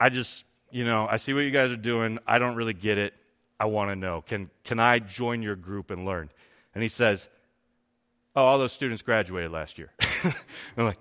I 0.00 0.08
just, 0.08 0.44
you 0.70 0.84
know, 0.84 1.06
I 1.08 1.18
see 1.18 1.32
what 1.32 1.40
you 1.40 1.52
guys 1.52 1.70
are 1.70 1.76
doing. 1.76 2.18
I 2.26 2.40
don't 2.40 2.56
really 2.56 2.74
get 2.74 2.98
it. 2.98 3.14
I 3.58 3.66
want 3.66 3.90
to 3.90 3.96
know. 3.96 4.22
Can, 4.22 4.50
can 4.64 4.80
I 4.80 4.98
join 4.98 5.42
your 5.42 5.56
group 5.56 5.90
and 5.90 6.04
learn? 6.04 6.30
And 6.74 6.82
he 6.82 6.88
says, 6.88 7.28
Oh, 8.34 8.44
all 8.44 8.58
those 8.58 8.72
students 8.72 9.00
graduated 9.00 9.50
last 9.50 9.78
year. 9.78 9.90
I'm 10.76 10.84
like, 10.84 10.98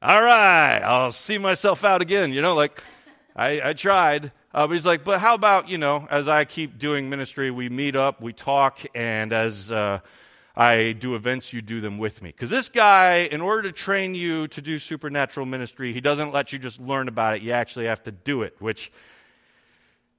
All 0.00 0.22
right, 0.22 0.78
I'll 0.78 1.10
see 1.10 1.36
myself 1.36 1.84
out 1.84 2.00
again. 2.00 2.32
You 2.32 2.40
know, 2.40 2.54
like, 2.54 2.82
I, 3.34 3.70
I 3.70 3.72
tried. 3.72 4.32
Uh, 4.54 4.66
but 4.66 4.74
he's 4.74 4.86
like, 4.86 5.04
But 5.04 5.20
how 5.20 5.34
about, 5.34 5.68
you 5.68 5.78
know, 5.78 6.06
as 6.10 6.28
I 6.28 6.44
keep 6.44 6.78
doing 6.78 7.08
ministry, 7.08 7.50
we 7.50 7.68
meet 7.68 7.96
up, 7.96 8.20
we 8.20 8.32
talk, 8.32 8.80
and 8.94 9.32
as 9.32 9.70
uh, 9.70 10.00
I 10.54 10.92
do 10.92 11.14
events, 11.14 11.52
you 11.52 11.62
do 11.62 11.80
them 11.80 11.98
with 11.98 12.22
me. 12.22 12.30
Because 12.30 12.50
this 12.50 12.68
guy, 12.68 13.28
in 13.30 13.40
order 13.40 13.62
to 13.62 13.72
train 13.72 14.14
you 14.14 14.48
to 14.48 14.60
do 14.60 14.78
supernatural 14.78 15.46
ministry, 15.46 15.92
he 15.92 16.00
doesn't 16.00 16.32
let 16.32 16.52
you 16.52 16.58
just 16.58 16.80
learn 16.80 17.08
about 17.08 17.36
it. 17.36 17.42
You 17.42 17.52
actually 17.52 17.86
have 17.86 18.02
to 18.02 18.12
do 18.12 18.42
it, 18.42 18.54
which 18.58 18.92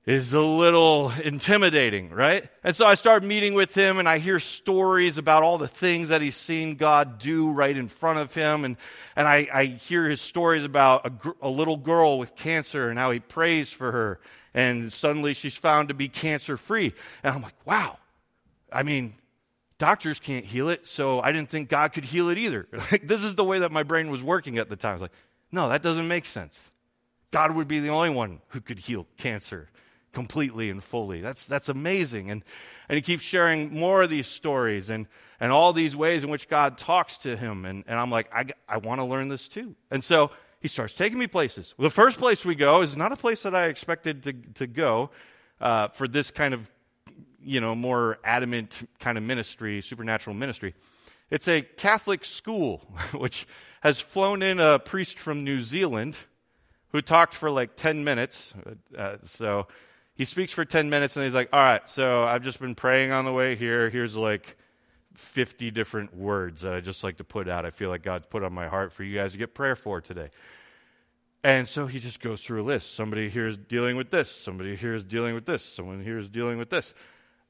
is 0.05 0.33
a 0.33 0.41
little 0.41 1.13
intimidating, 1.24 2.10
right? 2.10 2.48
And 2.63 2.75
so 2.75 2.86
I 2.86 2.95
start 2.95 3.24
meeting 3.24 3.53
with 3.53 3.74
him 3.74 4.00
and 4.00 4.10
I 4.10 4.17
hear 4.17 4.38
stories 4.38 5.17
about 5.17 5.43
all 5.43 5.57
the 5.57 5.67
things 5.67 6.10
that 6.10 6.22
he's 6.22 6.36
seen 6.36 6.75
God 6.75 7.19
do 7.19 7.51
right 7.51 7.75
in 7.75 7.88
front 7.88 8.19
of 8.19 8.33
him. 8.33 8.65
And, 8.65 8.75
and 9.15 9.27
I, 9.27 9.48
I 9.53 9.65
hear 9.65 10.10
his 10.10 10.19
stories 10.19 10.65
about 10.65 11.05
a, 11.05 11.10
gr- 11.10 11.31
a 11.41 11.50
little 11.50 11.77
girl 11.77 12.19
with 12.19 12.36
cancer 12.36 12.89
and 12.89 13.00
how 13.00 13.12
he 13.12 13.22
prays 13.22 13.72
for 13.72 13.93
her. 13.93 14.19
And 14.53 14.91
suddenly 14.91 15.33
she's 15.33 15.55
found 15.55 15.88
to 15.88 15.93
be 15.93 16.10
cancer 16.10 16.57
free. 16.57 16.93
And 17.24 17.33
I'm 17.36 17.41
like, 17.41 17.55
wow. 17.65 17.98
I 18.74 18.83
mean, 18.83 19.13
doctors 19.77 20.19
can't 20.19 20.45
heal 20.45 20.67
it, 20.67 20.86
so 20.86 21.22
I 21.22 21.31
didn't 21.31 21.50
think 21.50 21.69
God 21.69 21.93
could 21.93 22.05
heal 22.05 22.29
it 22.29 22.38
either. 22.38 22.67
Like, 22.91 23.07
this 23.07 23.24
is 23.24 23.36
the 23.36 23.43
way 23.43 23.60
that 23.60 23.72
my 23.72 23.83
brain 23.83 24.10
was 24.10 24.22
working 24.22 24.57
at 24.57 24.69
the 24.69 24.75
time. 24.75 24.91
I 24.91 24.93
was 24.93 25.01
like, 25.03 25.12
no, 25.51 25.69
that 25.69 25.81
doesn't 25.81 26.07
make 26.07 26.25
sense. 26.25 26.72
God 27.31 27.55
would 27.55 27.67
be 27.67 27.79
the 27.79 27.89
only 27.89 28.10
one 28.10 28.41
who 28.50 28.60
could 28.60 28.79
heal 28.79 29.07
cancer 29.17 29.69
completely 30.13 30.70
and 30.70 30.84
fully. 30.84 31.22
That's, 31.22 31.46
that's 31.46 31.70
amazing. 31.70 32.32
And, 32.32 32.43
and 32.88 32.96
he 32.96 33.01
keeps 33.01 33.24
sharing 33.24 33.74
more 33.74 34.03
of 34.03 34.10
these 34.10 34.27
stories 34.27 34.89
and, 34.89 35.08
and 35.39 35.51
all 35.51 35.74
these 35.74 35.96
ways 35.96 36.24
in 36.24 36.29
which 36.29 36.48
God 36.48 36.77
talks 36.77 37.17
to 37.20 37.36
him. 37.36 37.65
And, 37.65 37.84
and 37.88 38.00
I'm 38.00 38.10
like, 38.10 38.34
I, 38.34 38.46
I 38.70 38.77
want 38.77 39.01
to 39.01 39.05
learn 39.05 39.27
this 39.27 39.48
too. 39.48 39.75
And 39.91 40.03
so 40.03 40.32
he 40.60 40.67
starts 40.67 40.93
taking 40.93 41.20
me 41.20 41.27
places. 41.27 41.74
Well, 41.77 41.84
the 41.84 41.93
first 41.93 42.20
place 42.20 42.46
we 42.46 42.55
go 42.55 42.82
is 42.82 42.96
not 42.96 43.12
a 43.12 43.17
place 43.17 43.43
that 43.43 43.53
I 43.53 43.65
expected 43.65 44.24
to, 44.24 44.34
to 44.53 44.67
go 44.67 45.10
uh, 45.60 45.89
for 45.89 46.08
this 46.08 46.32
kind 46.32 46.53
of, 46.53 46.72
you 47.43 47.60
know, 47.60 47.75
more 47.75 48.20
adamant 48.24 48.88
kind 49.00 49.17
of 49.17 49.24
ministry, 49.24 49.82
supernatural 49.82 50.36
ministry. 50.36 50.74
It's 51.29 51.48
a 51.48 51.62
Catholic 51.62 52.24
school, 52.24 52.77
which 53.13 53.48
has 53.82 54.00
flown 54.00 54.41
in 54.41 54.60
a 54.60 54.79
priest 54.79 55.20
from 55.20 55.43
New 55.43 55.60
Zealand 55.60 56.15
who 56.93 57.01
talked 57.01 57.34
for 57.34 57.50
like 57.50 57.75
10 57.75 58.03
minutes. 58.03 58.53
Uh, 58.98 59.17
so 59.24 59.67
he 60.15 60.25
speaks 60.25 60.53
for 60.53 60.65
10 60.65 60.89
minutes 60.89 61.15
and 61.15 61.25
he's 61.25 61.34
like, 61.34 61.50
All 61.53 61.60
right, 61.60 61.88
so 61.89 62.24
I've 62.24 62.43
just 62.43 62.60
been 62.60 62.75
praying 62.75 63.12
on 63.12 63.25
the 63.25 63.32
way 63.32 63.55
here. 63.55 63.89
Here's 63.89 64.15
like 64.15 64.58
50 65.15 65.72
different 65.72 66.15
words 66.15 66.62
that 66.62 66.74
I 66.74 66.79
just 66.79 67.03
like 67.03 67.17
to 67.17 67.24
put 67.24 67.48
out. 67.48 67.65
I 67.65 67.70
feel 67.70 67.89
like 67.89 68.03
God's 68.03 68.25
put 68.29 68.43
on 68.43 68.53
my 68.53 68.67
heart 68.67 68.91
for 68.91 69.03
you 69.03 69.15
guys 69.15 69.32
to 69.34 69.38
get 69.38 69.53
prayer 69.53 69.75
for 69.75 70.01
today. 70.01 70.29
And 71.43 71.67
so 71.67 71.88
he 71.88 72.00
just 72.00 72.22
goes 72.22 72.41
through 72.41 72.62
a 72.62 72.63
list. 72.63 72.96
Somebody 72.96 73.29
here 73.29 73.48
is 73.48 73.58
dealing 73.58 73.98
with 73.98 74.12
this. 74.12 74.32
Somebody 74.32 74.75
here 74.75 74.93
is 74.93 75.03
dealing 75.03 75.36
with 75.36 75.46
this. 75.46 75.63
Someone 75.63 76.01
here 76.01 76.17
is 76.17 76.29
dealing 76.29 76.58
with 76.58 76.70
this. 76.70 76.93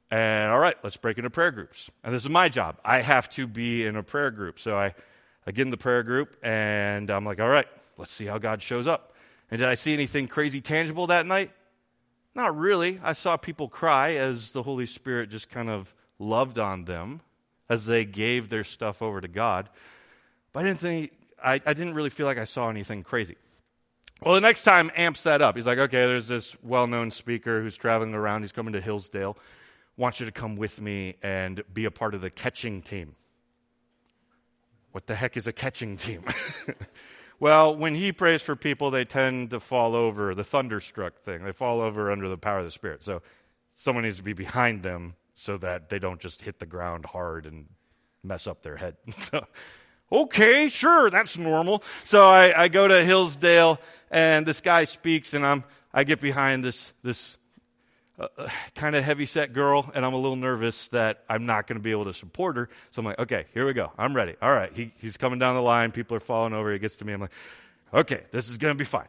And 0.09 0.51
all 0.51 0.59
right, 0.59 0.75
let's 0.83 0.97
break 0.97 1.17
into 1.17 1.29
prayer 1.29 1.51
groups. 1.51 1.91
And 2.03 2.13
this 2.13 2.23
is 2.23 2.29
my 2.29 2.49
job. 2.49 2.77
I 2.83 3.01
have 3.01 3.29
to 3.31 3.45
be 3.45 3.85
in 3.85 3.95
a 3.95 4.03
prayer 4.03 4.31
group. 4.31 4.59
So 4.59 4.77
I, 4.77 4.95
I 5.45 5.51
get 5.51 5.63
in 5.63 5.69
the 5.69 5.77
prayer 5.77 6.03
group 6.03 6.37
and 6.41 7.09
I'm 7.09 7.25
like, 7.25 7.39
all 7.39 7.49
right, 7.49 7.67
let's 7.97 8.11
see 8.11 8.25
how 8.25 8.39
God 8.39 8.61
shows 8.63 8.87
up. 8.87 9.13
And 9.51 9.59
did 9.59 9.67
I 9.67 9.75
see 9.75 9.93
anything 9.93 10.27
crazy 10.27 10.59
tangible 10.59 11.07
that 11.07 11.25
night? 11.27 11.51
Not 12.35 12.57
really. 12.57 12.99
I 13.03 13.13
saw 13.13 13.37
people 13.37 13.69
cry 13.69 14.13
as 14.13 14.51
the 14.51 14.63
Holy 14.63 14.85
Spirit 14.85 15.29
just 15.29 15.49
kind 15.49 15.69
of 15.69 15.93
loved 16.17 16.57
on 16.57 16.85
them 16.85 17.21
as 17.69 17.85
they 17.85 18.05
gave 18.05 18.49
their 18.49 18.63
stuff 18.63 19.01
over 19.01 19.21
to 19.21 19.27
God. 19.27 19.69
But 20.51 20.61
I 20.61 20.67
didn't 20.67 20.79
think, 20.79 21.11
I, 21.43 21.55
I 21.65 21.73
didn't 21.73 21.93
really 21.93 22.09
feel 22.09 22.25
like 22.25 22.37
I 22.37 22.43
saw 22.45 22.69
anything 22.69 23.03
crazy. 23.03 23.37
Well, 24.21 24.35
the 24.35 24.41
next 24.41 24.63
time 24.63 24.89
amps 24.95 25.23
that 25.23 25.41
up. 25.41 25.55
He's 25.55 25.67
like, 25.67 25.79
okay, 25.79 26.05
there's 26.05 26.27
this 26.27 26.55
well 26.63 26.87
known 26.87 27.11
speaker 27.11 27.61
who's 27.61 27.75
traveling 27.75 28.13
around. 28.13 28.41
He's 28.41 28.51
coming 28.51 28.73
to 28.73 28.81
Hillsdale. 28.81 29.37
Want 29.97 30.19
you 30.19 30.25
to 30.25 30.31
come 30.31 30.55
with 30.55 30.81
me 30.81 31.15
and 31.21 31.61
be 31.73 31.85
a 31.85 31.91
part 31.91 32.15
of 32.15 32.21
the 32.21 32.29
catching 32.29 32.81
team. 32.81 33.15
What 34.91 35.07
the 35.07 35.15
heck 35.15 35.35
is 35.35 35.45
a 35.45 35.51
catching 35.51 35.97
team? 35.97 36.23
Well, 37.43 37.75
when 37.75 37.95
he 37.95 38.13
prays 38.13 38.41
for 38.41 38.55
people, 38.55 38.89
they 38.89 39.03
tend 39.03 39.49
to 39.49 39.59
fall 39.59 39.95
over, 39.95 40.33
the 40.33 40.45
thunderstruck 40.45 41.19
thing. 41.23 41.43
They 41.43 41.51
fall 41.51 41.81
over 41.81 42.09
under 42.09 42.29
the 42.29 42.37
power 42.37 42.59
of 42.59 42.63
the 42.63 42.71
Spirit. 42.71 43.03
So 43.03 43.21
someone 43.75 44.05
needs 44.05 44.15
to 44.15 44.23
be 44.23 44.31
behind 44.31 44.81
them 44.81 45.15
so 45.35 45.57
that 45.57 45.89
they 45.89 45.99
don't 45.99 46.21
just 46.21 46.43
hit 46.43 46.59
the 46.59 46.65
ground 46.65 47.03
hard 47.03 47.45
and 47.45 47.65
mess 48.23 48.47
up 48.47 48.63
their 48.63 48.77
head. 48.77 48.95
so, 49.09 49.45
okay, 50.09 50.69
sure, 50.69 51.09
that's 51.09 51.37
normal. 51.37 51.83
So 52.05 52.25
I, 52.25 52.63
I 52.63 52.67
go 52.69 52.87
to 52.87 53.03
Hillsdale, 53.03 53.77
and 54.09 54.45
this 54.45 54.61
guy 54.61 54.85
speaks, 54.85 55.33
and 55.33 55.45
I'm, 55.45 55.65
I 55.93 56.05
get 56.05 56.21
behind 56.21 56.63
this, 56.63 56.93
this 57.03 57.35
uh, 58.19 58.27
kind 58.75 58.95
of 58.95 59.03
heavy 59.03 59.25
set 59.25 59.53
girl, 59.53 59.91
and 59.93 60.05
I'm 60.05 60.13
a 60.13 60.17
little 60.17 60.35
nervous 60.35 60.89
that 60.89 61.23
I'm 61.29 61.45
not 61.45 61.67
going 61.67 61.77
to 61.77 61.83
be 61.83 61.91
able 61.91 62.05
to 62.05 62.13
support 62.13 62.57
her. 62.57 62.69
So 62.91 63.01
I'm 63.01 63.05
like, 63.05 63.19
okay, 63.19 63.45
here 63.53 63.65
we 63.65 63.73
go. 63.73 63.91
I'm 63.97 64.15
ready. 64.15 64.35
All 64.41 64.51
right. 64.51 64.71
He, 64.73 64.93
he's 64.97 65.17
coming 65.17 65.39
down 65.39 65.55
the 65.55 65.61
line. 65.61 65.91
People 65.91 66.17
are 66.17 66.21
falling 66.21 66.53
over. 66.53 66.71
He 66.71 66.79
gets 66.79 66.97
to 66.97 67.05
me. 67.05 67.13
I'm 67.13 67.21
like, 67.21 67.33
okay, 67.93 68.23
this 68.31 68.49
is 68.49 68.57
going 68.57 68.73
to 68.73 68.77
be 68.77 68.85
fine. 68.85 69.07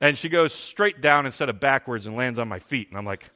And 0.00 0.18
she 0.18 0.28
goes 0.28 0.52
straight 0.52 1.00
down 1.00 1.26
instead 1.26 1.48
of 1.48 1.60
backwards 1.60 2.06
and 2.06 2.16
lands 2.16 2.38
on 2.38 2.48
my 2.48 2.58
feet. 2.58 2.88
And 2.88 2.98
I'm 2.98 3.06
like, 3.06 3.30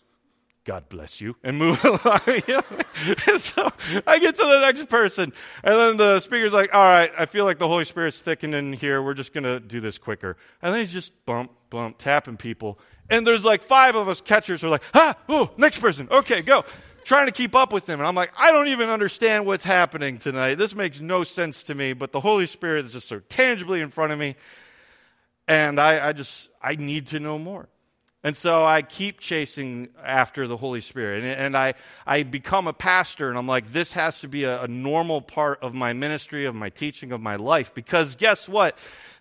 God 0.66 0.88
bless 0.88 1.20
you, 1.20 1.36
and 1.44 1.56
move 1.58 1.82
along. 1.84 2.20
and 2.26 3.40
so 3.40 3.70
I 4.04 4.18
get 4.18 4.34
to 4.34 4.42
the 4.42 4.60
next 4.60 4.88
person, 4.88 5.32
and 5.62 5.74
then 5.74 5.96
the 5.96 6.18
speaker's 6.18 6.52
like, 6.52 6.74
All 6.74 6.82
right, 6.82 7.12
I 7.16 7.26
feel 7.26 7.44
like 7.44 7.58
the 7.58 7.68
Holy 7.68 7.84
Spirit's 7.84 8.20
thickening 8.20 8.72
here. 8.72 9.00
We're 9.00 9.14
just 9.14 9.32
going 9.32 9.44
to 9.44 9.60
do 9.60 9.80
this 9.80 9.96
quicker. 9.96 10.36
And 10.60 10.74
then 10.74 10.80
he's 10.80 10.92
just 10.92 11.24
bump, 11.24 11.52
bump, 11.70 11.98
tapping 11.98 12.36
people. 12.36 12.80
And 13.10 13.26
there's 13.26 13.44
like 13.44 13.62
five 13.62 13.94
of 13.94 14.08
us 14.08 14.20
catchers 14.20 14.60
who 14.60 14.68
are 14.68 14.70
like, 14.70 14.82
ah, 14.94 15.16
oh, 15.28 15.50
next 15.56 15.80
person. 15.80 16.08
Okay, 16.10 16.42
go. 16.42 16.64
Trying 17.04 17.26
to 17.26 17.32
keep 17.32 17.54
up 17.54 17.72
with 17.72 17.86
them. 17.86 18.00
And 18.00 18.06
I'm 18.06 18.16
like, 18.16 18.32
I 18.36 18.50
don't 18.50 18.68
even 18.68 18.88
understand 18.88 19.46
what's 19.46 19.64
happening 19.64 20.18
tonight. 20.18 20.56
This 20.56 20.74
makes 20.74 21.00
no 21.00 21.22
sense 21.22 21.62
to 21.64 21.74
me, 21.74 21.92
but 21.92 22.10
the 22.10 22.20
Holy 22.20 22.46
Spirit 22.46 22.84
is 22.84 22.92
just 22.92 23.08
so 23.08 23.20
tangibly 23.28 23.80
in 23.80 23.90
front 23.90 24.12
of 24.12 24.18
me. 24.18 24.34
And 25.46 25.78
I, 25.78 26.08
I 26.08 26.12
just, 26.12 26.48
I 26.60 26.74
need 26.74 27.08
to 27.08 27.20
know 27.20 27.38
more. 27.38 27.68
And 28.24 28.36
so 28.36 28.64
I 28.64 28.82
keep 28.82 29.20
chasing 29.20 29.90
after 30.04 30.48
the 30.48 30.56
Holy 30.56 30.80
Spirit. 30.80 31.22
And, 31.22 31.32
and, 31.32 31.56
I, 31.56 31.74
I 32.04 32.24
become 32.24 32.66
a 32.66 32.72
pastor, 32.72 33.28
and 33.28 33.38
I'm 33.38 33.46
like, 33.46 33.70
this 33.70 33.92
has 33.92 34.20
to 34.22 34.28
be 34.28 34.42
a, 34.42 34.64
a 34.64 34.66
normal 34.66 35.20
part 35.20 35.62
of 35.62 35.74
my 35.74 35.92
ministry, 35.92 36.44
of 36.46 36.56
my 36.56 36.68
teaching, 36.70 37.12
of 37.12 37.20
my 37.20 37.36
life. 37.36 37.72
Because 37.72 38.16
guess 38.16 38.48
what? 38.48 38.76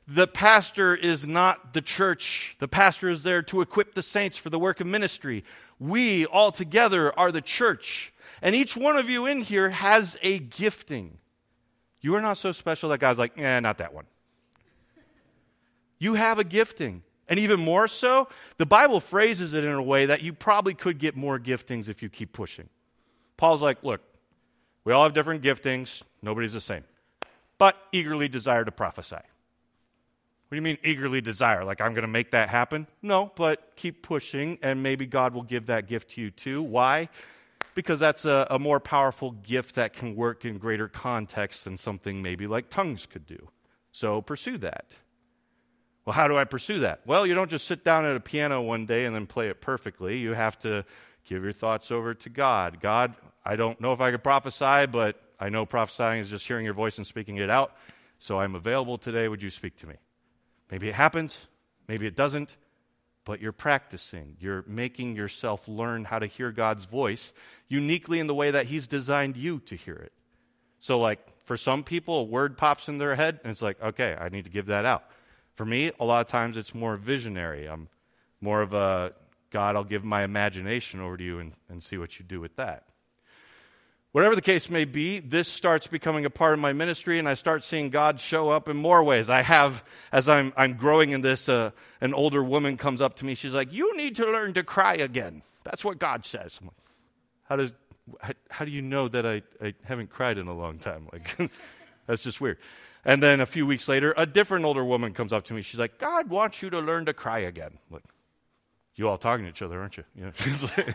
The 0.08 0.28
pastor 0.28 0.96
is 0.96 1.26
not 1.26 1.74
the 1.74 1.82
church. 1.82 2.56
The 2.60 2.68
pastor 2.68 3.10
is 3.10 3.24
there 3.24 3.42
to 3.44 3.62
equip 3.62 3.96
the 3.96 4.04
saints 4.04 4.38
for 4.38 4.50
the 4.50 4.60
work 4.60 4.80
of 4.80 4.88
ministry. 4.88 5.44
We 5.80 6.26
all 6.26 6.52
together 6.52 7.18
are 7.18 7.32
the 7.32 7.42
church. 7.42 8.14
And 8.42 8.56
each 8.56 8.78
one 8.78 8.98
of 8.98 9.10
you 9.10 9.26
in 9.26 9.42
here 9.42 9.72
has 9.72 10.18
a 10.22 10.40
gifting. 10.40 11.18
You 12.02 12.14
are 12.16 12.22
not 12.22 12.38
so 12.38 12.52
special 12.52 12.90
that 12.90 13.00
God's 13.00 13.18
like, 13.18 13.38
eh, 13.40 13.60
not 13.60 13.80
that 13.80 13.94
one. 13.94 14.06
You 15.98 16.14
have 16.14 16.38
a 16.38 16.44
gifting. 16.44 17.02
And 17.28 17.40
even 17.40 17.60
more 17.60 17.88
so, 17.88 18.28
the 18.58 18.66
Bible 18.68 19.00
phrases 19.00 19.56
it 19.56 19.64
in 19.64 19.74
a 19.74 19.82
way 19.82 20.06
that 20.06 20.22
you 20.22 20.34
probably 20.34 20.76
could 20.76 21.00
get 21.00 21.16
more 21.16 21.40
giftings 21.40 21.90
if 21.90 22.04
you 22.04 22.10
keep 22.10 22.34
pushing. 22.34 22.70
Paul's 23.38 23.64
like, 23.64 23.84
look, 23.84 24.02
we 24.84 24.94
all 24.94 25.04
have 25.04 25.14
different 25.14 25.42
giftings, 25.42 26.04
nobody's 26.22 26.54
the 26.54 26.62
same, 26.62 26.84
but 27.58 27.76
eagerly 27.92 28.28
desire 28.28 28.64
to 28.64 28.72
prophesy. 28.72 29.18
What 30.48 30.56
do 30.56 30.58
you 30.58 30.62
mean 30.62 30.78
eagerly 30.84 31.22
desire? 31.22 31.64
Like 31.64 31.82
I'm 31.82 31.94
going 31.94 32.04
to 32.04 32.08
make 32.08 32.32
that 32.32 32.50
happen? 32.50 32.88
No, 33.02 33.32
but 33.36 33.76
keep 33.76 34.04
pushing, 34.04 34.60
and 34.62 34.84
maybe 34.84 35.08
God 35.08 35.34
will 35.34 35.44
give 35.44 35.66
that 35.66 35.88
gift 35.88 36.12
to 36.12 36.22
you 36.22 36.30
too. 36.30 36.62
Why? 36.62 37.10
Because 37.74 38.00
that's 38.00 38.26
a, 38.26 38.46
a 38.50 38.60
more 38.60 38.80
powerful 38.80 39.32
gift 39.32 39.76
that 39.76 39.94
can 39.94 40.16
work 40.16 40.46
in 40.46 40.60
greater 40.60 40.88
context 40.88 41.66
than 41.66 41.78
something 41.78 42.22
maybe 42.22 42.46
like 42.48 42.70
tongues 42.70 43.06
could 43.06 43.26
do. 43.26 43.50
So 43.92 44.22
pursue 44.22 44.58
that. 44.60 44.86
Well, 46.06 46.14
how 46.14 46.28
do 46.28 46.38
I 46.38 46.44
pursue 46.44 46.80
that? 46.80 47.02
Well, 47.06 47.26
you 47.26 47.34
don't 47.34 47.50
just 47.50 47.66
sit 47.66 47.84
down 47.84 48.06
at 48.06 48.16
a 48.16 48.20
piano 48.20 48.62
one 48.62 48.86
day 48.86 49.06
and 49.06 49.16
then 49.16 49.26
play 49.26 49.50
it 49.50 49.60
perfectly. 49.60 50.20
You 50.20 50.34
have 50.34 50.60
to 50.60 50.86
give 51.26 51.44
your 51.44 51.52
thoughts 51.52 51.92
over 51.92 52.14
to 52.14 52.30
God. 52.30 52.80
God, 52.80 53.16
I 53.44 53.56
don't 53.56 53.82
know 53.82 53.92
if 53.94 54.00
I 54.00 54.12
could 54.12 54.24
prophesy, 54.24 54.86
but 54.86 55.20
I 55.40 55.50
know 55.50 55.66
prophesying 55.66 56.20
is 56.20 56.30
just 56.30 56.46
hearing 56.46 56.64
your 56.64 56.76
voice 56.76 56.98
and 56.98 57.08
speaking 57.08 57.38
it 57.38 57.50
out. 57.50 57.76
So 58.20 58.40
I'm 58.40 58.54
available 58.54 59.00
today. 59.00 59.28
Would 59.28 59.42
you 59.42 59.50
speak 59.50 59.78
to 59.78 59.88
me? 59.88 59.96
Maybe 60.72 60.90
it 60.90 60.96
happens, 60.96 61.48
maybe 61.88 62.08
it 62.08 62.16
doesn't, 62.16 62.58
but 63.26 63.42
you're 63.42 63.52
practicing. 63.52 64.38
You're 64.40 64.64
making 64.68 65.16
yourself 65.16 65.68
learn 65.68 66.06
how 66.06 66.20
to 66.20 66.28
hear 66.28 66.52
God's 66.52 66.86
voice 66.86 67.34
uniquely 67.68 68.20
in 68.20 68.28
the 68.28 68.36
way 68.36 68.52
that 68.52 68.68
He's 68.68 68.88
designed 68.88 69.36
you 69.36 69.60
to 69.62 69.76
hear 69.76 69.96
it. 69.96 70.14
So, 70.80 71.00
like, 71.00 71.20
for 71.44 71.58
some 71.58 71.84
people, 71.84 72.20
a 72.20 72.24
word 72.24 72.58
pops 72.58 72.88
in 72.88 72.98
their 72.98 73.16
head, 73.16 73.40
and 73.44 73.52
it's 73.52 73.62
like, 73.62 73.82
okay, 73.82 74.16
I 74.20 74.30
need 74.30 74.46
to 74.46 74.52
give 74.52 74.68
that 74.68 74.86
out. 74.86 75.04
For 75.56 75.66
me, 75.66 75.92
a 76.00 76.06
lot 76.06 76.22
of 76.22 76.28
times 76.28 76.58
it's 76.58 76.76
more 76.76 76.96
visionary. 76.96 77.68
I'm 77.68 77.88
more 78.42 78.62
of 78.62 78.74
a 78.74 79.14
God, 79.50 79.76
I'll 79.76 79.84
give 79.84 80.04
my 80.04 80.24
imagination 80.24 81.00
over 81.00 81.18
to 81.18 81.24
you 81.24 81.40
and, 81.40 81.54
and 81.70 81.82
see 81.82 81.98
what 81.98 82.20
you 82.20 82.26
do 82.26 82.40
with 82.42 82.56
that. 82.58 82.84
Whatever 84.16 84.34
the 84.34 84.42
case 84.42 84.70
may 84.70 84.86
be, 84.86 85.20
this 85.20 85.50
starts 85.50 85.88
becoming 85.88 86.24
a 86.24 86.30
part 86.30 86.54
of 86.54 86.60
my 86.60 86.72
ministry, 86.72 87.20
and 87.20 87.28
I 87.28 87.34
start 87.34 87.66
seeing 87.66 87.90
God 87.90 88.22
show 88.22 88.48
up 88.48 88.70
in 88.70 88.78
more 88.78 89.04
ways. 89.04 89.30
I 89.30 89.42
have, 89.42 89.84
as 90.10 90.30
I'm, 90.30 90.54
I'm 90.56 90.76
growing 90.76 91.10
in 91.10 91.20
this, 91.20 91.50
uh, 91.50 91.72
an 92.00 92.14
older 92.14 92.42
woman 92.42 92.78
comes 92.78 93.02
up 93.02 93.18
to 93.18 93.26
me. 93.26 93.36
She's 93.36 93.54
like, 93.54 93.74
You 93.74 93.98
need 93.98 94.16
to 94.16 94.26
learn 94.26 94.54
to 94.54 94.64
cry 94.64 94.94
again. 94.94 95.42
That's 95.66 95.84
what 95.84 96.00
God 96.00 96.26
says. 96.26 96.62
Like, 96.62 96.72
how, 97.44 97.58
does, 97.58 97.74
how, 98.22 98.32
how, 98.50 98.64
do 98.64 98.72
you 98.72 98.82
know 98.82 99.10
that 99.10 99.26
I, 99.26 99.42
I 99.62 99.74
haven't 99.84 100.12
cried 100.12 100.38
in 100.38 100.48
a 100.48 100.56
long 100.56 100.78
time? 100.78 101.10
Like, 101.12 101.52
that's 102.08 102.24
just 102.24 102.40
weird. 102.40 102.58
And 103.04 103.22
then 103.22 103.42
a 103.42 103.46
few 103.46 103.68
weeks 103.68 103.90
later, 103.90 104.14
a 104.16 104.26
different 104.26 104.64
older 104.64 104.86
woman 104.86 105.14
comes 105.14 105.34
up 105.34 105.44
to 105.48 105.54
me. 105.54 105.62
She's 105.62 105.80
like, 105.82 106.00
God 106.00 106.30
wants 106.30 106.62
you 106.62 106.70
to 106.70 106.80
learn 106.80 107.06
to 107.08 107.14
cry 107.14 107.40
again. 107.40 107.80
Like, 107.92 108.04
you 108.96 109.10
all 109.10 109.18
talking 109.18 109.44
to 109.44 109.50
each 109.50 109.62
other, 109.62 109.82
aren't 109.82 109.98
you? 109.98 110.06
you 110.16 110.24
know? 110.24 110.32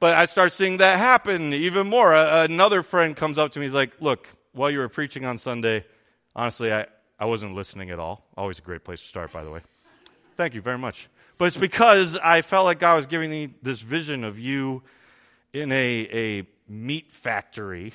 But 0.00 0.16
I 0.16 0.24
start 0.24 0.54
seeing 0.54 0.78
that 0.78 0.98
happen 0.98 1.52
even 1.52 1.86
more. 1.86 2.14
Uh, 2.14 2.44
another 2.44 2.82
friend 2.82 3.14
comes 3.14 3.36
up 3.36 3.52
to 3.52 3.58
me. 3.60 3.66
He's 3.66 3.74
like, 3.74 3.92
Look, 4.00 4.26
while 4.52 4.70
you 4.70 4.78
were 4.78 4.88
preaching 4.88 5.26
on 5.26 5.36
Sunday, 5.36 5.84
honestly, 6.34 6.72
I, 6.72 6.86
I 7.18 7.26
wasn't 7.26 7.54
listening 7.54 7.90
at 7.90 7.98
all. 7.98 8.24
Always 8.36 8.58
a 8.58 8.62
great 8.62 8.82
place 8.82 9.00
to 9.00 9.06
start, 9.06 9.30
by 9.30 9.44
the 9.44 9.50
way. 9.50 9.60
Thank 10.36 10.54
you 10.54 10.62
very 10.62 10.78
much. 10.78 11.08
But 11.36 11.46
it's 11.46 11.56
because 11.58 12.16
I 12.16 12.40
felt 12.42 12.64
like 12.64 12.80
God 12.80 12.96
was 12.96 13.06
giving 13.06 13.30
me 13.30 13.54
this 13.62 13.82
vision 13.82 14.24
of 14.24 14.38
you 14.38 14.82
in 15.52 15.70
a, 15.70 16.08
a 16.12 16.46
meat 16.66 17.12
factory 17.12 17.92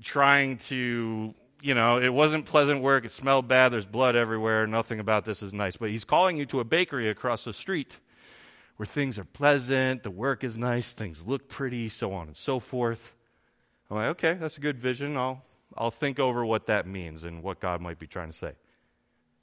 trying 0.00 0.58
to, 0.58 1.34
you 1.60 1.74
know, 1.74 2.00
it 2.00 2.12
wasn't 2.12 2.46
pleasant 2.46 2.80
work. 2.80 3.04
It 3.04 3.10
smelled 3.10 3.48
bad. 3.48 3.70
There's 3.70 3.86
blood 3.86 4.14
everywhere. 4.14 4.68
Nothing 4.68 5.00
about 5.00 5.24
this 5.24 5.42
is 5.42 5.52
nice. 5.52 5.76
But 5.76 5.90
he's 5.90 6.04
calling 6.04 6.36
you 6.36 6.46
to 6.46 6.60
a 6.60 6.64
bakery 6.64 7.08
across 7.08 7.44
the 7.44 7.52
street 7.52 7.98
where 8.78 8.86
things 8.86 9.18
are 9.18 9.24
pleasant, 9.24 10.04
the 10.04 10.10
work 10.10 10.44
is 10.44 10.56
nice, 10.56 10.92
things 10.92 11.26
look 11.26 11.48
pretty, 11.48 11.88
so 11.88 12.12
on 12.12 12.28
and 12.28 12.36
so 12.36 12.60
forth. 12.60 13.12
I'm 13.90 13.96
like, 13.96 14.06
okay, 14.10 14.34
that's 14.34 14.56
a 14.56 14.60
good 14.60 14.78
vision. 14.78 15.16
I'll, 15.16 15.42
I'll 15.76 15.90
think 15.90 16.20
over 16.20 16.46
what 16.46 16.66
that 16.66 16.86
means 16.86 17.24
and 17.24 17.42
what 17.42 17.58
God 17.58 17.80
might 17.80 17.98
be 17.98 18.06
trying 18.06 18.30
to 18.30 18.36
say. 18.36 18.52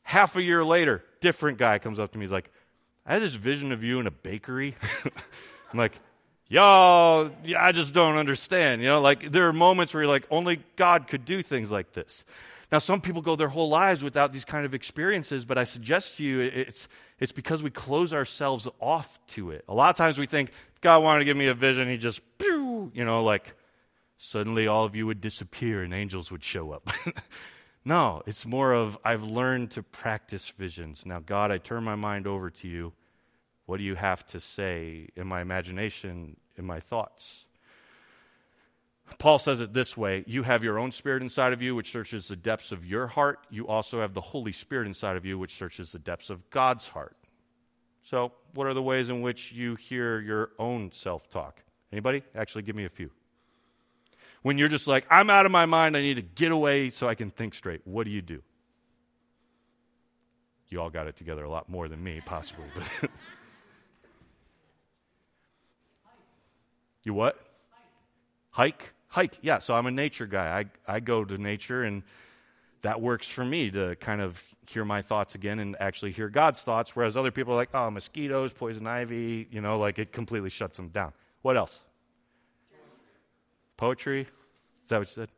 Half 0.03 0.37
a 0.37 0.41
year 0.41 0.63
later, 0.63 1.03
different 1.19 1.57
guy 1.57 1.79
comes 1.79 1.99
up 1.99 2.13
to 2.13 2.17
me. 2.17 2.23
He's 2.23 2.31
like, 2.31 2.49
I 3.05 3.13
had 3.13 3.21
this 3.21 3.35
vision 3.35 3.73
of 3.73 3.83
you 3.83 3.99
in 3.99 4.07
a 4.07 4.11
bakery. 4.11 4.73
I'm 5.73 5.79
like, 5.79 5.99
y'all, 6.47 7.29
I 7.57 7.73
just 7.73 7.93
don't 7.93 8.15
understand. 8.15 8.81
You 8.81 8.87
know, 8.87 9.01
like 9.01 9.31
there 9.33 9.49
are 9.49 9.53
moments 9.53 9.93
where 9.93 10.03
you're 10.03 10.11
like, 10.11 10.27
only 10.31 10.63
God 10.77 11.07
could 11.07 11.25
do 11.25 11.41
things 11.41 11.71
like 11.71 11.91
this. 11.91 12.23
Now, 12.71 12.79
some 12.79 13.01
people 13.01 13.21
go 13.21 13.35
their 13.35 13.49
whole 13.49 13.69
lives 13.69 14.03
without 14.03 14.33
these 14.33 14.45
kind 14.45 14.65
of 14.65 14.73
experiences, 14.73 15.45
but 15.45 15.57
I 15.57 15.63
suggest 15.63 16.17
to 16.17 16.23
you 16.23 16.41
it's, 16.41 16.87
it's 17.19 17.31
because 17.31 17.61
we 17.61 17.69
close 17.69 18.13
ourselves 18.13 18.67
off 18.79 19.19
to 19.27 19.51
it. 19.51 19.65
A 19.67 19.73
lot 19.73 19.89
of 19.89 19.95
times 19.95 20.17
we 20.17 20.25
think, 20.25 20.51
God 20.81 21.03
wanted 21.03 21.19
to 21.19 21.25
give 21.25 21.37
me 21.37 21.47
a 21.47 21.53
vision, 21.53 21.89
he 21.89 21.97
just, 21.97 22.21
pew, 22.37 22.91
you 22.93 23.05
know, 23.05 23.23
like 23.23 23.55
suddenly 24.17 24.67
all 24.67 24.85
of 24.85 24.95
you 24.95 25.05
would 25.05 25.21
disappear 25.21 25.83
and 25.83 25.93
angels 25.93 26.31
would 26.31 26.43
show 26.43 26.71
up. 26.71 26.89
no, 27.85 28.21
it's 28.25 28.45
more 28.45 28.73
of, 28.73 28.97
I've 29.03 29.23
learned 29.23 29.71
to 29.71 29.83
practice 29.83 30.49
visions. 30.49 31.05
Now, 31.05 31.19
God, 31.19 31.51
I 31.51 31.57
turn 31.57 31.83
my 31.83 31.95
mind 31.95 32.27
over 32.27 32.49
to 32.49 32.67
you. 32.67 32.93
What 33.65 33.77
do 33.77 33.83
you 33.83 33.95
have 33.95 34.25
to 34.27 34.39
say 34.39 35.09
in 35.15 35.27
my 35.27 35.41
imagination, 35.41 36.37
in 36.57 36.65
my 36.65 36.79
thoughts? 36.79 37.44
Paul 39.19 39.39
says 39.39 39.61
it 39.61 39.73
this 39.73 39.95
way 39.95 40.23
You 40.27 40.43
have 40.43 40.63
your 40.63 40.79
own 40.79 40.91
spirit 40.91 41.21
inside 41.21 41.53
of 41.53 41.61
you, 41.61 41.75
which 41.75 41.91
searches 41.91 42.27
the 42.27 42.35
depths 42.35 42.71
of 42.71 42.85
your 42.85 43.07
heart. 43.07 43.39
You 43.49 43.67
also 43.67 44.01
have 44.01 44.13
the 44.13 44.21
Holy 44.21 44.51
Spirit 44.51 44.87
inside 44.87 45.15
of 45.15 45.25
you, 45.25 45.37
which 45.37 45.55
searches 45.55 45.91
the 45.91 45.99
depths 45.99 46.29
of 46.29 46.49
God's 46.49 46.89
heart. 46.89 47.15
So, 48.01 48.33
what 48.53 48.67
are 48.67 48.73
the 48.73 48.83
ways 48.83 49.09
in 49.09 49.21
which 49.21 49.51
you 49.51 49.75
hear 49.75 50.19
your 50.19 50.51
own 50.59 50.91
self 50.91 51.29
talk? 51.29 51.63
Anybody? 51.91 52.23
Actually, 52.35 52.63
give 52.63 52.75
me 52.75 52.85
a 52.85 52.89
few. 52.89 53.09
When 54.41 54.57
you're 54.57 54.67
just 54.67 54.87
like, 54.87 55.05
I'm 55.09 55.29
out 55.29 55.45
of 55.45 55.51
my 55.51 55.65
mind, 55.65 55.97
I 55.97 56.01
need 56.01 56.15
to 56.15 56.21
get 56.21 56.51
away 56.51 56.91
so 56.91 57.07
I 57.07 57.15
can 57.15 57.31
think 57.31 57.55
straight, 57.55 57.81
what 57.83 58.05
do 58.05 58.11
you 58.11 58.21
do? 58.21 58.43
You 60.67 60.81
all 60.81 60.89
got 60.89 61.07
it 61.07 61.15
together 61.15 61.43
a 61.43 61.49
lot 61.49 61.69
more 61.69 61.87
than 61.87 62.03
me, 62.03 62.21
possibly. 62.23 62.65
But 62.75 63.09
you 67.03 67.13
what? 67.13 67.39
Hike? 68.51 68.81
hike. 68.81 68.94
Hike, 69.15 69.39
yeah, 69.41 69.59
so 69.59 69.73
I'm 69.73 69.85
a 69.85 69.91
nature 69.91 70.25
guy. 70.25 70.65
I, 70.87 70.95
I 70.95 70.99
go 70.99 71.23
to 71.23 71.37
nature, 71.37 71.83
and 71.83 72.03
that 72.81 72.99
works 72.99 73.29
for 73.29 73.45
me 73.45 73.71
to 73.71 73.95
kind 73.95 74.19
of 74.19 74.43
hear 74.67 74.83
my 74.83 75.01
thoughts 75.01 75.35
again 75.35 75.59
and 75.59 75.77
actually 75.79 76.11
hear 76.11 76.27
God's 76.27 76.61
thoughts, 76.63 76.97
whereas 76.97 77.15
other 77.15 77.31
people 77.31 77.53
are 77.53 77.55
like, 77.55 77.69
oh, 77.73 77.89
mosquitoes, 77.89 78.51
poison 78.51 78.85
ivy, 78.85 79.47
you 79.51 79.61
know, 79.61 79.79
like 79.79 79.99
it 79.99 80.11
completely 80.11 80.49
shuts 80.49 80.75
them 80.75 80.89
down. 80.89 81.13
What 81.43 81.55
else? 81.55 81.81
Poetry? 83.77 84.23
Is 84.23 84.89
that 84.89 84.97
what 84.97 85.07
you 85.07 85.13
said? 85.13 85.29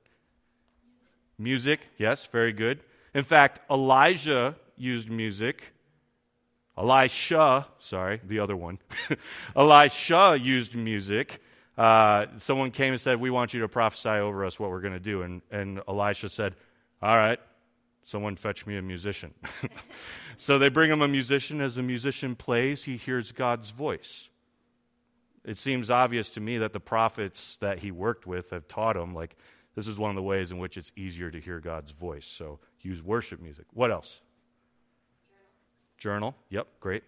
Music? 1.37 1.81
Yes, 1.99 2.25
very 2.25 2.53
good. 2.53 2.79
In 3.13 3.23
fact, 3.23 3.59
Elijah 3.69 4.55
used 4.75 5.07
music. 5.07 5.71
Elisha, 6.75 7.67
sorry, 7.77 8.21
the 8.25 8.39
other 8.39 8.55
one. 8.55 8.79
Elisha 9.55 10.35
used 10.41 10.73
music 10.73 11.41
uh, 11.77 12.25
someone 12.37 12.71
came 12.71 12.93
and 12.93 13.01
said, 13.01 13.19
We 13.19 13.29
want 13.29 13.53
you 13.53 13.61
to 13.61 13.67
prophesy 13.67 14.09
over 14.09 14.43
us 14.45 14.59
what 14.59 14.71
we're 14.71 14.81
going 14.81 14.93
to 14.93 14.99
do. 14.99 15.21
And, 15.21 15.41
and 15.51 15.81
Elisha 15.87 16.29
said, 16.29 16.55
All 17.01 17.15
right, 17.15 17.39
someone 18.03 18.35
fetch 18.35 18.65
me 18.65 18.77
a 18.77 18.81
musician. 18.81 19.33
so 20.37 20.57
they 20.57 20.69
bring 20.69 20.89
him 20.89 21.01
a 21.01 21.07
musician. 21.07 21.61
As 21.61 21.75
the 21.75 21.83
musician 21.83 22.35
plays, 22.35 22.85
he 22.85 22.97
hears 22.97 23.31
God's 23.31 23.69
voice. 23.69 24.29
It 25.45 25.57
seems 25.57 25.91
obvious 25.91 26.29
to 26.31 26.41
me 26.41 26.57
that 26.57 26.73
the 26.73 26.79
prophets 26.79 27.57
that 27.61 27.79
he 27.79 27.91
worked 27.91 28.25
with 28.25 28.49
have 28.49 28.67
taught 28.67 28.97
him, 28.97 29.13
like, 29.13 29.37
this 29.75 29.87
is 29.87 29.97
one 29.97 30.09
of 30.09 30.15
the 30.15 30.23
ways 30.23 30.51
in 30.51 30.57
which 30.57 30.75
it's 30.75 30.91
easier 30.95 31.29
to 31.29 31.39
hear 31.39 31.59
God's 31.59 31.91
voice. 31.91 32.25
So 32.25 32.59
use 32.81 33.03
worship 33.03 33.39
music. 33.39 33.65
What 33.73 33.91
else? 33.91 34.21
Journal. 35.97 36.31
Journal. 36.31 36.35
Yep, 36.49 36.67
great. 36.79 37.03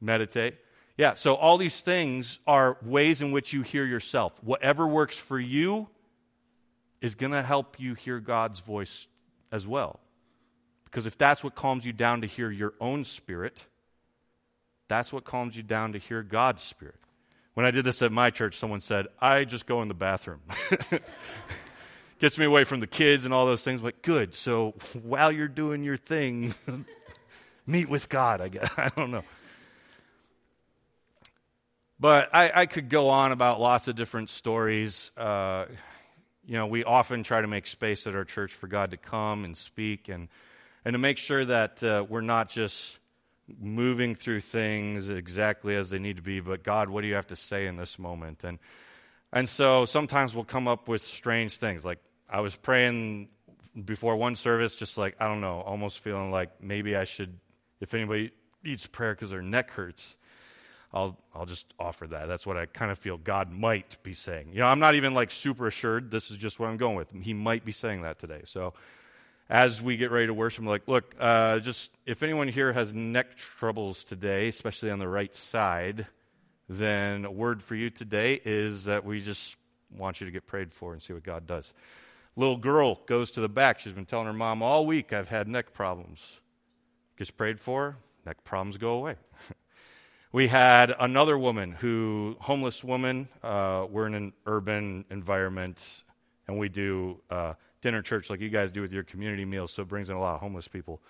Meditate. 0.00 0.52
Meditate. 0.52 0.71
Yeah, 0.96 1.14
so 1.14 1.34
all 1.34 1.56
these 1.56 1.80
things 1.80 2.40
are 2.46 2.76
ways 2.82 3.22
in 3.22 3.32
which 3.32 3.52
you 3.52 3.62
hear 3.62 3.84
yourself. 3.84 4.42
Whatever 4.42 4.86
works 4.86 5.16
for 5.16 5.40
you 5.40 5.88
is 7.00 7.14
going 7.14 7.32
to 7.32 7.42
help 7.42 7.80
you 7.80 7.94
hear 7.94 8.20
God's 8.20 8.60
voice 8.60 9.06
as 9.50 9.66
well. 9.66 10.00
Because 10.84 11.06
if 11.06 11.16
that's 11.16 11.42
what 11.42 11.54
calms 11.54 11.86
you 11.86 11.92
down 11.92 12.20
to 12.20 12.26
hear 12.26 12.50
your 12.50 12.74
own 12.80 13.04
spirit, 13.04 13.66
that's 14.88 15.12
what 15.12 15.24
calms 15.24 15.56
you 15.56 15.62
down 15.62 15.94
to 15.94 15.98
hear 15.98 16.22
God's 16.22 16.62
spirit. 16.62 16.96
When 17.54 17.66
I 17.66 17.70
did 17.70 17.84
this 17.84 18.02
at 18.02 18.12
my 18.12 18.30
church, 18.30 18.56
someone 18.56 18.80
said, 18.80 19.06
I 19.20 19.44
just 19.44 19.66
go 19.66 19.82
in 19.82 19.88
the 19.88 19.94
bathroom. 19.94 20.40
Gets 22.18 22.38
me 22.38 22.44
away 22.44 22.64
from 22.64 22.80
the 22.80 22.86
kids 22.86 23.24
and 23.24 23.34
all 23.34 23.46
those 23.46 23.64
things. 23.64 23.80
But 23.80 24.02
good. 24.02 24.34
So 24.34 24.74
while 25.02 25.32
you're 25.32 25.48
doing 25.48 25.82
your 25.82 25.96
thing, 25.96 26.54
meet 27.66 27.88
with 27.88 28.08
God, 28.08 28.40
I 28.40 28.48
guess. 28.48 28.70
I 28.76 28.90
don't 28.94 29.10
know. 29.10 29.24
But 32.02 32.34
I, 32.34 32.50
I, 32.52 32.66
could 32.66 32.88
go 32.88 33.10
on 33.10 33.30
about 33.30 33.60
lots 33.60 33.86
of 33.86 33.94
different 33.94 34.28
stories. 34.28 35.12
Uh, 35.16 35.66
you 36.44 36.54
know, 36.54 36.66
we 36.66 36.82
often 36.82 37.22
try 37.22 37.40
to 37.40 37.46
make 37.46 37.68
space 37.68 38.08
at 38.08 38.16
our 38.16 38.24
church 38.24 38.52
for 38.54 38.66
God 38.66 38.90
to 38.90 38.96
come 38.96 39.44
and 39.44 39.56
speak 39.56 40.08
and, 40.08 40.26
and 40.84 40.94
to 40.94 40.98
make 40.98 41.16
sure 41.16 41.44
that 41.44 41.80
uh, 41.84 42.04
we're 42.08 42.20
not 42.20 42.48
just 42.48 42.98
moving 43.60 44.16
through 44.16 44.40
things 44.40 45.08
exactly 45.08 45.76
as 45.76 45.90
they 45.90 46.00
need 46.00 46.16
to 46.16 46.22
be, 46.22 46.40
but 46.40 46.64
God, 46.64 46.88
what 46.88 47.02
do 47.02 47.06
you 47.06 47.14
have 47.14 47.28
to 47.28 47.36
say 47.36 47.68
in 47.68 47.76
this 47.76 48.00
moment? 48.00 48.42
And, 48.42 48.58
and 49.32 49.48
so 49.48 49.84
sometimes 49.84 50.34
we'll 50.34 50.44
come 50.44 50.66
up 50.66 50.88
with 50.88 51.04
strange 51.04 51.58
things. 51.58 51.84
Like 51.84 52.00
I 52.28 52.40
was 52.40 52.56
praying 52.56 53.28
before 53.84 54.16
one 54.16 54.34
service, 54.34 54.74
just 54.74 54.98
like, 54.98 55.14
I 55.20 55.28
don't 55.28 55.40
know, 55.40 55.60
almost 55.60 56.00
feeling 56.00 56.32
like 56.32 56.60
maybe 56.60 56.96
I 56.96 57.04
should, 57.04 57.38
if 57.80 57.94
anybody 57.94 58.32
needs 58.64 58.88
prayer 58.88 59.14
because 59.14 59.30
their 59.30 59.40
neck 59.40 59.70
hurts, 59.70 60.16
I'll, 60.94 61.16
I'll 61.34 61.46
just 61.46 61.72
offer 61.78 62.06
that. 62.08 62.28
That's 62.28 62.46
what 62.46 62.56
I 62.56 62.66
kind 62.66 62.90
of 62.90 62.98
feel 62.98 63.16
God 63.16 63.50
might 63.50 64.02
be 64.02 64.12
saying. 64.12 64.48
You 64.52 64.60
know, 64.60 64.66
I'm 64.66 64.78
not 64.78 64.94
even 64.94 65.14
like 65.14 65.30
super 65.30 65.66
assured. 65.66 66.10
This 66.10 66.30
is 66.30 66.36
just 66.36 66.60
what 66.60 66.68
I'm 66.68 66.76
going 66.76 66.96
with. 66.96 67.12
He 67.22 67.32
might 67.32 67.64
be 67.64 67.72
saying 67.72 68.02
that 68.02 68.18
today. 68.18 68.42
So 68.44 68.74
as 69.48 69.80
we 69.80 69.96
get 69.96 70.10
ready 70.10 70.26
to 70.26 70.34
worship, 70.34 70.60
I'm 70.60 70.66
like, 70.66 70.86
look, 70.86 71.14
uh, 71.18 71.60
just 71.60 71.90
if 72.04 72.22
anyone 72.22 72.48
here 72.48 72.72
has 72.72 72.92
neck 72.92 73.36
troubles 73.36 74.04
today, 74.04 74.48
especially 74.48 74.90
on 74.90 74.98
the 74.98 75.08
right 75.08 75.34
side, 75.34 76.06
then 76.68 77.24
a 77.24 77.30
word 77.30 77.62
for 77.62 77.74
you 77.74 77.88
today 77.88 78.40
is 78.44 78.84
that 78.84 79.04
we 79.04 79.22
just 79.22 79.56
want 79.96 80.20
you 80.20 80.26
to 80.26 80.30
get 80.30 80.46
prayed 80.46 80.72
for 80.72 80.92
and 80.92 81.02
see 81.02 81.14
what 81.14 81.22
God 81.22 81.46
does. 81.46 81.72
Little 82.36 82.56
girl 82.56 83.00
goes 83.06 83.30
to 83.32 83.40
the 83.40 83.48
back. 83.48 83.80
She's 83.80 83.92
been 83.92 84.06
telling 84.06 84.26
her 84.26 84.32
mom 84.32 84.62
all 84.62 84.86
week, 84.86 85.12
I've 85.12 85.28
had 85.28 85.48
neck 85.48 85.72
problems. 85.72 86.40
Gets 87.16 87.30
prayed 87.30 87.60
for, 87.60 87.96
neck 88.24 88.44
problems 88.44 88.76
go 88.76 88.94
away. 88.94 89.16
We 90.34 90.48
had 90.48 90.94
another 90.98 91.36
woman 91.36 91.72
who, 91.72 92.38
homeless 92.40 92.82
woman, 92.82 93.28
uh, 93.42 93.86
we're 93.90 94.06
in 94.06 94.14
an 94.14 94.32
urban 94.46 95.04
environment 95.10 96.04
and 96.48 96.58
we 96.58 96.70
do 96.70 97.20
uh, 97.28 97.52
dinner 97.82 98.00
church 98.00 98.30
like 98.30 98.40
you 98.40 98.48
guys 98.48 98.72
do 98.72 98.80
with 98.80 98.94
your 98.94 99.02
community 99.02 99.44
meals, 99.44 99.74
so 99.74 99.82
it 99.82 99.88
brings 99.88 100.08
in 100.08 100.16
a 100.16 100.20
lot 100.20 100.36
of 100.36 100.40
homeless 100.40 100.68
people. 100.68 101.02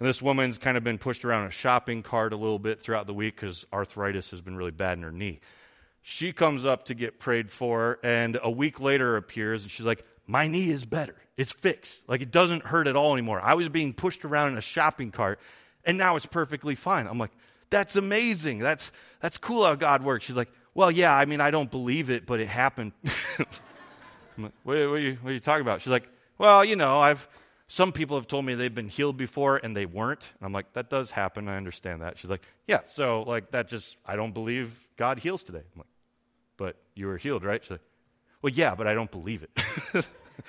And 0.00 0.08
this 0.08 0.20
woman's 0.20 0.58
kind 0.58 0.76
of 0.76 0.82
been 0.82 0.98
pushed 0.98 1.24
around 1.24 1.46
a 1.46 1.52
shopping 1.52 2.02
cart 2.02 2.32
a 2.32 2.36
little 2.36 2.58
bit 2.58 2.82
throughout 2.82 3.06
the 3.06 3.14
week 3.14 3.36
because 3.36 3.68
arthritis 3.72 4.32
has 4.32 4.40
been 4.40 4.56
really 4.56 4.72
bad 4.72 4.98
in 4.98 5.04
her 5.04 5.12
knee. 5.12 5.38
She 6.02 6.32
comes 6.32 6.64
up 6.64 6.86
to 6.86 6.94
get 6.94 7.20
prayed 7.20 7.52
for, 7.52 8.00
and 8.02 8.36
a 8.42 8.50
week 8.50 8.80
later 8.80 9.16
appears, 9.16 9.62
and 9.62 9.70
she's 9.70 9.86
like, 9.86 10.04
My 10.26 10.48
knee 10.48 10.70
is 10.70 10.84
better. 10.84 11.14
It's 11.36 11.52
fixed. 11.52 12.08
Like 12.08 12.20
it 12.20 12.32
doesn't 12.32 12.64
hurt 12.64 12.88
at 12.88 12.96
all 12.96 13.12
anymore. 13.12 13.40
I 13.40 13.54
was 13.54 13.68
being 13.68 13.92
pushed 13.92 14.24
around 14.24 14.52
in 14.52 14.58
a 14.58 14.62
shopping 14.62 15.12
cart, 15.12 15.38
and 15.84 15.96
now 15.96 16.16
it's 16.16 16.26
perfectly 16.26 16.74
fine. 16.74 17.06
I'm 17.06 17.18
like, 17.18 17.30
That's 17.70 17.96
amazing. 17.96 18.58
That's, 18.58 18.92
that's 19.20 19.38
cool 19.38 19.64
how 19.64 19.74
God 19.74 20.02
works. 20.02 20.26
She's 20.26 20.36
like, 20.36 20.50
Well, 20.74 20.90
yeah, 20.90 21.14
I 21.14 21.24
mean, 21.24 21.40
I 21.40 21.50
don't 21.50 21.70
believe 21.70 22.10
it, 22.10 22.26
but 22.26 22.40
it 22.40 22.48
happened. 22.48 22.92
like, 23.38 23.48
what, 24.36 24.52
what, 24.64 24.76
are 24.76 24.98
you, 24.98 25.18
what 25.22 25.30
are 25.30 25.34
you 25.34 25.40
talking 25.40 25.62
about? 25.62 25.80
She's 25.80 25.90
like, 25.90 26.08
Well, 26.38 26.64
you 26.64 26.76
know, 26.76 27.00
I've 27.00 27.28
some 27.72 27.92
people 27.92 28.16
have 28.16 28.26
told 28.26 28.44
me 28.44 28.56
they've 28.56 28.74
been 28.74 28.88
healed 28.88 29.16
before 29.16 29.60
and 29.62 29.76
they 29.76 29.86
weren't. 29.86 30.32
And 30.40 30.46
I'm 30.46 30.52
like, 30.52 30.72
that 30.72 30.90
does 30.90 31.12
happen. 31.12 31.46
I 31.46 31.56
understand 31.56 32.02
that. 32.02 32.18
She's 32.18 32.28
like, 32.28 32.42
yeah, 32.66 32.80
so 32.86 33.22
like 33.22 33.52
that 33.52 33.68
just, 33.68 33.96
I 34.04 34.16
don't 34.16 34.34
believe 34.34 34.88
God 34.96 35.20
heals 35.20 35.44
today. 35.44 35.62
I'm 35.72 35.78
like, 35.78 35.86
but 36.56 36.74
you 36.96 37.06
were 37.06 37.16
healed, 37.16 37.44
right? 37.44 37.62
She's 37.62 37.70
like, 37.70 37.80
well, 38.42 38.52
yeah, 38.52 38.74
but 38.74 38.88
I 38.88 38.94
don't 38.94 39.10
believe 39.10 39.44
it. 39.44 40.08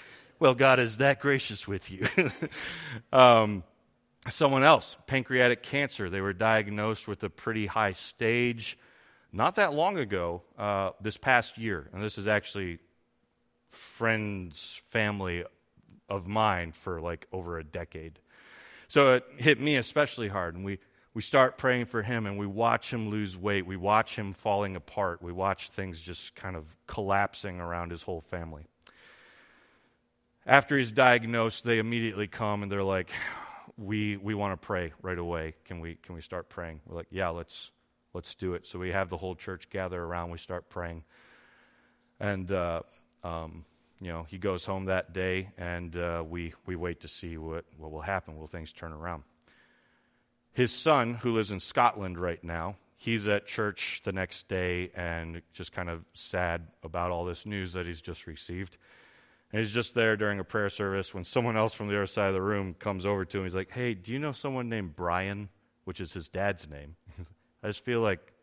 well, 0.40 0.56
God 0.56 0.80
is 0.80 0.98
that 0.98 1.20
gracious 1.20 1.68
with 1.68 1.92
you. 1.92 2.08
um, 3.14 3.64
someone 4.30 4.64
else, 4.64 4.98
pancreatic 5.08 5.64
cancer. 5.64 6.10
They 6.10 6.22
were 6.22 6.34
diagnosed 6.34 7.08
with 7.08 7.24
a 7.24 7.30
pretty 7.30 7.66
high 7.66 7.94
stage 7.94 8.78
not 9.32 9.56
that 9.56 9.74
long 9.74 9.98
ago, 9.98 10.42
uh, 10.58 10.92
this 11.00 11.18
past 11.18 11.58
year. 11.58 11.90
And 11.94 12.04
this 12.04 12.18
is 12.18 12.28
actually 12.28 12.80
friends, 13.70 14.82
family 14.88 15.46
of 16.10 16.28
mine 16.28 16.74
for 16.74 17.00
like 17.00 17.28
over 17.32 17.58
a 17.58 17.64
decade. 17.64 18.20
So 18.90 19.16
it 19.16 19.26
hit 19.38 19.60
me 19.60 19.78
especially 19.78 20.28
hard. 20.28 20.56
And 20.56 20.66
we, 20.66 20.80
we 21.14 21.22
start 21.22 21.58
praying 21.58 21.86
for 21.86 22.04
him 22.04 22.26
and 22.26 22.38
we 22.38 22.46
watch 22.46 22.92
him 22.92 23.10
lose 23.10 23.38
weight. 23.38 23.66
We 23.66 23.78
watch 23.78 24.18
him 24.18 24.34
falling 24.34 24.76
apart. 24.76 25.22
We 25.22 25.32
watch 25.32 25.70
things 25.70 26.02
just 26.02 26.36
kind 26.36 26.58
of 26.58 26.76
collapsing 26.88 27.62
around 27.62 27.92
his 27.92 28.04
whole 28.04 28.22
family. 28.22 28.66
After 30.46 30.78
he's 30.78 30.92
diagnosed, 30.92 31.64
they 31.64 31.80
immediately 31.80 32.28
come 32.28 32.64
and 32.64 32.72
they're 32.72 32.84
like, 32.84 33.12
we, 33.78 34.18
we 34.18 34.34
want 34.36 34.60
to 34.60 34.66
pray 34.66 34.94
right 35.02 35.18
away. 35.18 35.56
Can 35.66 35.80
we, 35.80 35.96
can 35.96 36.16
we 36.16 36.22
start 36.22 36.50
praying? 36.50 36.82
We're 36.86 36.98
like, 36.98 37.08
yeah, 37.12 37.30
let's, 37.30 37.72
let's 38.14 38.36
do 38.36 38.54
it. 38.54 38.66
So 38.66 38.80
we 38.80 38.92
have 38.92 39.10
the 39.10 39.18
whole 39.18 39.36
church 39.36 39.70
gather 39.70 40.02
around. 40.02 40.32
We 40.32 40.38
start 40.38 40.70
praying. 40.70 41.04
And 42.20 42.52
uh, 42.52 42.82
um, 43.24 43.66
you 44.00 44.12
know, 44.12 44.26
he 44.28 44.38
goes 44.40 44.66
home 44.66 44.86
that 44.86 45.14
day, 45.14 45.50
and 45.58 45.96
uh, 45.96 46.24
we, 46.28 46.54
we 46.66 46.76
wait 46.76 47.02
to 47.02 47.08
see 47.08 47.38
what, 47.38 47.66
what 47.78 47.92
will 47.92 48.02
happen. 48.02 48.38
Will 48.38 48.48
things 48.48 48.74
turn 48.74 48.92
around? 48.92 49.24
His 50.54 50.72
son, 50.72 51.14
who 51.14 51.34
lives 51.34 51.52
in 51.52 51.60
Scotland 51.60 52.18
right 52.18 52.44
now, 52.44 52.76
he's 52.98 53.28
at 53.28 53.46
church 53.46 54.02
the 54.04 54.12
next 54.12 54.48
day 54.48 54.92
and 54.96 55.42
just 55.54 55.72
kind 55.72 55.90
of 55.90 56.04
sad 56.14 56.68
about 56.84 57.12
all 57.12 57.26
this 57.26 57.46
news 57.46 57.74
that 57.74 57.86
he's 57.86 58.02
just 58.02 58.28
received. 58.28 58.78
And 59.52 59.60
he's 59.60 59.72
just 59.72 59.94
there 59.94 60.16
during 60.16 60.40
a 60.40 60.44
prayer 60.44 60.70
service 60.70 61.14
when 61.14 61.24
someone 61.24 61.58
else 61.58 61.74
from 61.74 61.88
the 61.88 61.96
other 61.96 62.06
side 62.06 62.30
of 62.30 62.34
the 62.34 62.42
room 62.42 62.74
comes 62.74 63.06
over 63.06 63.26
to 63.26 63.38
him. 63.40 63.44
He's 63.44 63.56
like, 63.56 63.72
Hey, 63.72 63.94
do 63.94 64.14
you 64.14 64.20
know 64.20 64.32
someone 64.32 64.70
named 64.70 64.96
Brian? 64.96 65.50
Which 65.84 66.00
is 66.00 66.14
his 66.14 66.30
dad's 66.30 66.70
name. 66.70 66.96
I 67.64 67.68
just 67.68 67.84
feel 67.84 68.02
like, 68.02 68.34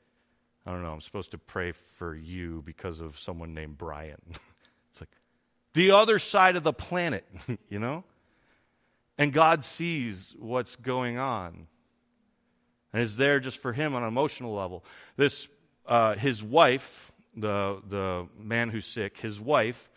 I 0.66 0.72
don't 0.72 0.82
know, 0.82 0.92
I'm 0.92 1.00
supposed 1.00 1.30
to 1.30 1.38
pray 1.38 1.72
for 1.72 2.14
you 2.14 2.62
because 2.66 3.00
of 3.00 3.18
someone 3.18 3.54
named 3.54 3.78
Brian. 3.78 4.20
it's 4.90 5.00
like, 5.00 5.10
the 5.72 5.92
other 5.92 6.18
side 6.18 6.56
of 6.56 6.62
the 6.62 6.72
planet, 6.72 7.26
you 7.68 7.78
know? 7.78 8.04
And 9.16 9.32
God 9.32 9.64
sees 9.64 10.36
what's 10.38 10.76
going 10.76 11.18
on 11.18 11.68
and 12.92 13.02
is 13.02 13.16
there 13.16 13.40
just 13.40 13.58
for 13.58 13.72
him 13.72 13.94
on 13.94 14.02
an 14.02 14.08
emotional 14.08 14.54
level. 14.54 14.84
This, 15.16 15.48
uh, 15.86 16.14
his 16.14 16.42
wife, 16.42 17.12
the, 17.36 17.82
the 17.86 18.26
man 18.38 18.70
who's 18.70 18.86
sick, 18.86 19.18
his 19.18 19.40
wife 19.40 19.90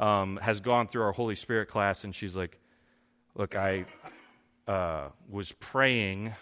um, 0.00 0.38
has 0.42 0.60
gone 0.60 0.88
through 0.88 1.02
our 1.02 1.12
Holy 1.12 1.36
Spirit 1.36 1.68
class 1.68 2.02
and 2.02 2.14
she's 2.14 2.34
like, 2.34 2.58
Look, 3.36 3.54
I 3.54 3.84
uh, 4.66 5.10
was 5.28 5.52
praying, 5.52 6.34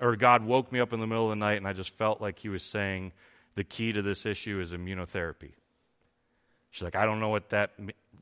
or 0.00 0.16
God 0.16 0.44
woke 0.44 0.72
me 0.72 0.80
up 0.80 0.92
in 0.92 0.98
the 0.98 1.06
middle 1.06 1.24
of 1.24 1.30
the 1.30 1.36
night 1.36 1.58
and 1.58 1.68
I 1.68 1.72
just 1.74 1.90
felt 1.90 2.20
like 2.20 2.40
He 2.40 2.48
was 2.48 2.62
saying, 2.62 3.12
The 3.54 3.62
key 3.62 3.92
to 3.92 4.02
this 4.02 4.26
issue 4.26 4.58
is 4.60 4.72
immunotherapy. 4.72 5.52
She's 6.70 6.82
like, 6.82 6.96
I 6.96 7.04
don't 7.04 7.20
know 7.20 7.28
what 7.28 7.50
that 7.50 7.70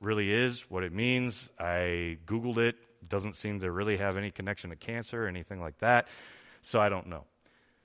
really 0.01 0.31
is, 0.31 0.71
what 0.71 0.83
it 0.83 0.93
means. 0.93 1.51
I 1.59 2.19
Googled 2.27 2.59
it. 2.59 2.77
Doesn't 3.09 3.35
seem 3.35 3.61
to 3.61 3.73
really 3.73 3.97
have 3.97 4.19
any 4.19 4.31
connection 4.31 4.69
to 4.71 4.77
cancer 4.77 5.25
or 5.25 5.27
anything 5.27 5.59
like 5.59 5.79
that. 5.79 6.07
So 6.61 6.79
I 6.79 6.91
don't 6.91 7.07
know. 7.07 7.25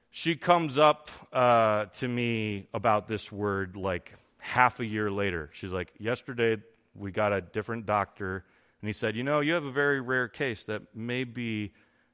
She 0.10 0.36
comes 0.36 0.78
up 0.78 1.10
uh, 1.32 1.86
to 1.86 2.08
me 2.08 2.68
about 2.74 3.08
this 3.08 3.32
word 3.32 3.78
like 3.78 4.14
half 4.40 4.82
a 4.82 4.86
year 4.86 5.10
later. 5.10 5.50
She's 5.54 5.72
like, 5.72 5.94
Yesterday 6.00 6.58
we 6.98 7.12
got 7.12 7.34
a 7.34 7.42
different 7.42 7.86
doctor, 7.86 8.44
and 8.82 8.88
he 8.88 8.94
said, 8.94 9.16
You 9.16 9.24
know, 9.24 9.40
you 9.40 9.54
have 9.54 9.66
a 9.66 9.72
very 9.72 10.02
rare 10.02 10.28
case 10.28 10.64
that 10.64 10.82
maybe 10.96 11.74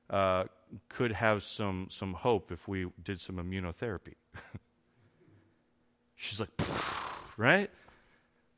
uh, 0.09 0.45
could 0.89 1.11
have 1.11 1.43
some, 1.43 1.87
some 1.89 2.13
hope 2.13 2.51
if 2.51 2.67
we 2.67 2.87
did 3.03 3.19
some 3.19 3.35
immunotherapy. 3.37 4.15
She's 6.15 6.39
like, 6.39 6.49
right? 7.37 7.69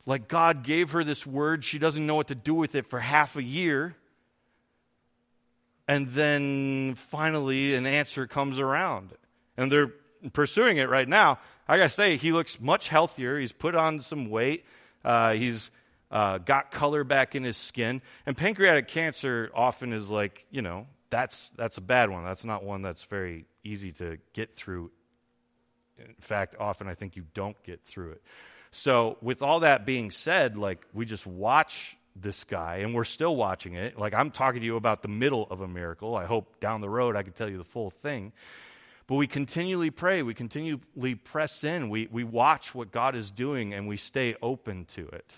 Like 0.05 0.27
God 0.27 0.63
gave 0.63 0.91
her 0.91 1.03
this 1.03 1.25
word, 1.25 1.65
she 1.65 1.79
doesn't 1.79 2.05
know 2.05 2.15
what 2.15 2.27
to 2.27 2.35
do 2.35 2.53
with 2.53 2.75
it 2.75 2.85
for 2.85 2.99
half 2.99 3.35
a 3.35 3.43
year. 3.43 3.95
And 5.87 6.09
then 6.09 6.95
finally, 6.95 7.75
an 7.75 7.85
answer 7.85 8.27
comes 8.27 8.59
around. 8.59 9.13
And 9.57 9.71
they're 9.71 9.93
pursuing 10.33 10.77
it 10.77 10.89
right 10.89 11.07
now. 11.07 11.39
I 11.67 11.77
gotta 11.77 11.89
say, 11.89 12.17
he 12.17 12.31
looks 12.31 12.59
much 12.59 12.89
healthier. 12.89 13.39
He's 13.39 13.51
put 13.51 13.75
on 13.75 14.01
some 14.01 14.25
weight. 14.25 14.65
Uh, 15.03 15.33
he's 15.33 15.71
uh, 16.15 16.37
got 16.37 16.71
color 16.71 17.03
back 17.03 17.35
in 17.35 17.43
his 17.43 17.57
skin. 17.57 18.01
And 18.25 18.37
pancreatic 18.37 18.87
cancer 18.87 19.51
often 19.53 19.91
is 19.91 20.09
like, 20.09 20.45
you 20.49 20.61
know, 20.61 20.87
that's, 21.09 21.49
that's 21.57 21.77
a 21.77 21.81
bad 21.81 22.09
one. 22.09 22.23
That's 22.23 22.45
not 22.45 22.63
one 22.63 22.81
that's 22.81 23.03
very 23.03 23.45
easy 23.65 23.91
to 23.93 24.17
get 24.31 24.55
through. 24.55 24.91
In 25.99 26.15
fact, 26.21 26.55
often 26.57 26.87
I 26.87 26.95
think 26.95 27.17
you 27.17 27.25
don't 27.33 27.61
get 27.63 27.83
through 27.83 28.11
it. 28.11 28.21
So, 28.71 29.17
with 29.21 29.41
all 29.41 29.61
that 29.61 29.85
being 29.85 30.09
said, 30.09 30.57
like, 30.57 30.85
we 30.93 31.05
just 31.05 31.27
watch 31.27 31.97
this 32.15 32.43
guy, 32.45 32.77
and 32.77 32.93
we're 32.93 33.05
still 33.05 33.35
watching 33.35 33.73
it. 33.73 33.97
Like, 33.97 34.13
I'm 34.13 34.31
talking 34.31 34.61
to 34.61 34.65
you 34.65 34.75
about 34.75 35.01
the 35.01 35.07
middle 35.07 35.47
of 35.49 35.61
a 35.61 35.67
miracle. 35.67 36.15
I 36.15 36.25
hope 36.25 36.59
down 36.59 36.81
the 36.81 36.89
road 36.89 37.15
I 37.15 37.23
can 37.23 37.31
tell 37.33 37.49
you 37.49 37.57
the 37.57 37.63
full 37.63 37.89
thing. 37.89 38.33
But 39.07 39.15
we 39.15 39.27
continually 39.27 39.91
pray, 39.91 40.23
we 40.23 40.33
continually 40.33 41.15
press 41.15 41.63
in, 41.63 41.89
we, 41.89 42.07
we 42.11 42.23
watch 42.23 42.73
what 42.73 42.91
God 42.91 43.15
is 43.15 43.31
doing, 43.31 43.73
and 43.73 43.87
we 43.87 43.97
stay 43.97 44.35
open 44.41 44.85
to 44.85 45.07
it. 45.07 45.29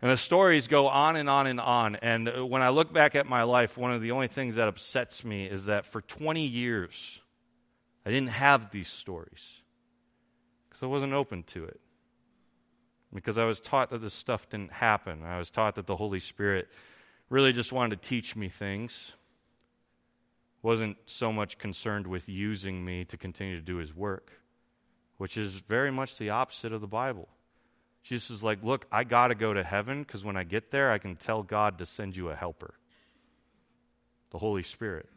And 0.00 0.10
the 0.10 0.16
stories 0.16 0.68
go 0.68 0.86
on 0.86 1.16
and 1.16 1.28
on 1.28 1.46
and 1.46 1.60
on. 1.60 1.96
And 1.96 2.28
uh, 2.28 2.46
when 2.46 2.62
I 2.62 2.68
look 2.68 2.92
back 2.92 3.16
at 3.16 3.26
my 3.26 3.42
life, 3.42 3.76
one 3.76 3.92
of 3.92 4.00
the 4.00 4.12
only 4.12 4.28
things 4.28 4.54
that 4.54 4.68
upsets 4.68 5.24
me 5.24 5.46
is 5.46 5.66
that 5.66 5.86
for 5.86 6.00
20 6.00 6.46
years, 6.46 7.20
I 8.06 8.10
didn't 8.10 8.30
have 8.30 8.70
these 8.70 8.88
stories 8.88 9.60
because 10.68 10.82
I 10.82 10.86
wasn't 10.86 11.14
open 11.14 11.42
to 11.44 11.64
it 11.64 11.80
because 13.12 13.38
I 13.38 13.44
was 13.44 13.60
taught 13.60 13.90
that 13.90 13.98
this 13.98 14.14
stuff 14.14 14.48
didn't 14.48 14.72
happen. 14.72 15.24
I 15.24 15.38
was 15.38 15.50
taught 15.50 15.74
that 15.76 15.86
the 15.86 15.96
Holy 15.96 16.20
Spirit 16.20 16.68
really 17.30 17.52
just 17.52 17.72
wanted 17.72 18.00
to 18.02 18.08
teach 18.08 18.36
me 18.36 18.48
things, 18.48 19.14
wasn't 20.62 20.96
so 21.06 21.32
much 21.32 21.58
concerned 21.58 22.06
with 22.06 22.28
using 22.28 22.84
me 22.84 23.04
to 23.06 23.16
continue 23.16 23.56
to 23.56 23.62
do 23.62 23.76
his 23.76 23.94
work, 23.94 24.32
which 25.16 25.36
is 25.36 25.54
very 25.54 25.90
much 25.90 26.18
the 26.18 26.30
opposite 26.30 26.72
of 26.72 26.80
the 26.80 26.86
Bible. 26.86 27.28
Jesus 28.02 28.30
is 28.30 28.42
like, 28.42 28.62
Look, 28.62 28.86
I 28.90 29.04
got 29.04 29.28
to 29.28 29.34
go 29.34 29.52
to 29.52 29.62
heaven 29.62 30.02
because 30.02 30.24
when 30.24 30.36
I 30.36 30.44
get 30.44 30.70
there, 30.70 30.90
I 30.90 30.98
can 30.98 31.16
tell 31.16 31.42
God 31.42 31.78
to 31.78 31.86
send 31.86 32.16
you 32.16 32.30
a 32.30 32.34
helper, 32.34 32.74
the 34.30 34.38
Holy 34.38 34.62
Spirit. 34.62 35.08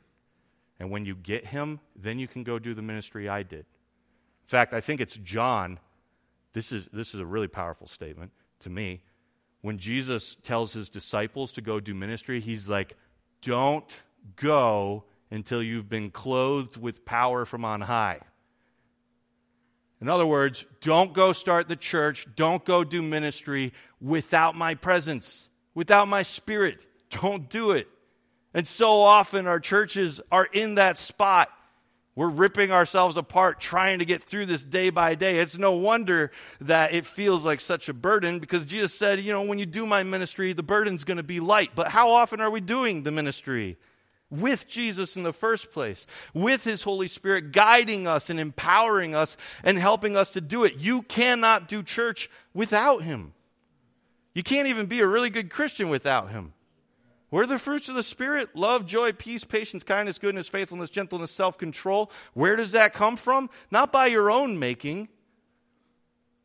And 0.79 0.89
when 0.89 1.05
you 1.05 1.15
get 1.15 1.45
him, 1.45 1.79
then 1.95 2.17
you 2.17 2.27
can 2.27 2.43
go 2.43 2.57
do 2.57 2.73
the 2.73 2.81
ministry 2.81 3.29
I 3.29 3.43
did. 3.43 3.59
In 3.59 4.47
fact, 4.47 4.73
I 4.73 4.81
think 4.81 4.99
it's 4.99 5.15
John 5.15 5.79
this 6.53 6.71
is, 6.71 6.87
this 6.91 7.13
is 7.13 7.19
a 7.19 7.25
really 7.25 7.47
powerful 7.47 7.87
statement 7.87 8.31
to 8.59 8.69
me. 8.69 9.01
When 9.61 9.77
Jesus 9.77 10.35
tells 10.43 10.73
his 10.73 10.89
disciples 10.89 11.51
to 11.53 11.61
go 11.61 11.79
do 11.79 11.93
ministry, 11.93 12.41
he's 12.41 12.67
like, 12.67 12.95
don't 13.41 13.89
go 14.35 15.05
until 15.29 15.63
you've 15.63 15.87
been 15.87 16.11
clothed 16.11 16.77
with 16.77 17.05
power 17.05 17.45
from 17.45 17.63
on 17.63 17.81
high. 17.81 18.19
In 20.01 20.09
other 20.09 20.25
words, 20.25 20.65
don't 20.81 21.13
go 21.13 21.31
start 21.31 21.67
the 21.67 21.75
church, 21.75 22.27
don't 22.35 22.65
go 22.65 22.83
do 22.83 23.01
ministry 23.01 23.71
without 24.01 24.55
my 24.55 24.75
presence, 24.75 25.47
without 25.75 26.07
my 26.07 26.23
spirit. 26.23 26.79
Don't 27.21 27.49
do 27.49 27.71
it. 27.71 27.87
And 28.53 28.67
so 28.67 29.01
often 29.01 29.47
our 29.47 29.59
churches 29.59 30.19
are 30.31 30.45
in 30.45 30.75
that 30.75 30.97
spot 30.97 31.49
we're 32.13 32.29
ripping 32.29 32.71
ourselves 32.71 33.15
apart 33.15 33.61
trying 33.61 33.99
to 33.99 34.05
get 34.05 34.21
through 34.21 34.47
this 34.47 34.65
day 34.65 34.89
by 34.89 35.15
day. 35.15 35.39
It's 35.39 35.57
no 35.57 35.71
wonder 35.71 36.31
that 36.59 36.93
it 36.93 37.05
feels 37.05 37.45
like 37.45 37.61
such 37.61 37.87
a 37.87 37.93
burden 37.93 38.39
because 38.39 38.65
Jesus 38.65 38.93
said, 38.93 39.21
you 39.21 39.31
know, 39.31 39.43
when 39.43 39.59
you 39.59 39.65
do 39.65 39.85
my 39.85 40.03
ministry, 40.03 40.51
the 40.51 40.63
burden's 40.63 41.05
going 41.05 41.17
to 41.17 41.23
be 41.23 41.39
light. 41.39 41.71
But 41.73 41.87
how 41.87 42.11
often 42.11 42.41
are 42.41 42.51
we 42.51 42.59
doing 42.59 43.03
the 43.03 43.11
ministry? 43.11 43.77
With 44.31 44.67
Jesus 44.67 45.15
in 45.15 45.23
the 45.23 45.33
first 45.33 45.71
place, 45.71 46.07
with 46.33 46.63
His 46.63 46.83
Holy 46.83 47.07
Spirit 47.07 47.51
guiding 47.51 48.07
us 48.07 48.29
and 48.29 48.39
empowering 48.39 49.13
us 49.13 49.37
and 49.63 49.77
helping 49.77 50.15
us 50.15 50.31
to 50.31 50.41
do 50.41 50.63
it. 50.63 50.75
You 50.77 51.03
cannot 51.03 51.67
do 51.67 51.83
church 51.83 52.29
without 52.53 53.03
Him. 53.03 53.33
You 54.33 54.41
can't 54.41 54.67
even 54.67 54.85
be 54.85 55.01
a 55.01 55.07
really 55.07 55.29
good 55.29 55.49
Christian 55.49 55.89
without 55.89 56.31
Him. 56.31 56.53
Where 57.29 57.45
the 57.45 57.59
fruits 57.59 57.87
of 57.87 57.95
the 57.95 58.03
Spirit? 58.03 58.55
Love, 58.55 58.85
joy, 58.85 59.13
peace, 59.13 59.43
patience, 59.43 59.83
kindness, 59.83 60.17
goodness, 60.17 60.49
faithfulness, 60.49 60.89
gentleness, 60.89 61.31
self 61.31 61.57
control. 61.57 62.11
Where 62.33 62.55
does 62.55 62.71
that 62.73 62.93
come 62.93 63.15
from? 63.15 63.49
Not 63.69 63.91
by 63.91 64.07
your 64.07 64.31
own 64.31 64.59
making. 64.59 65.09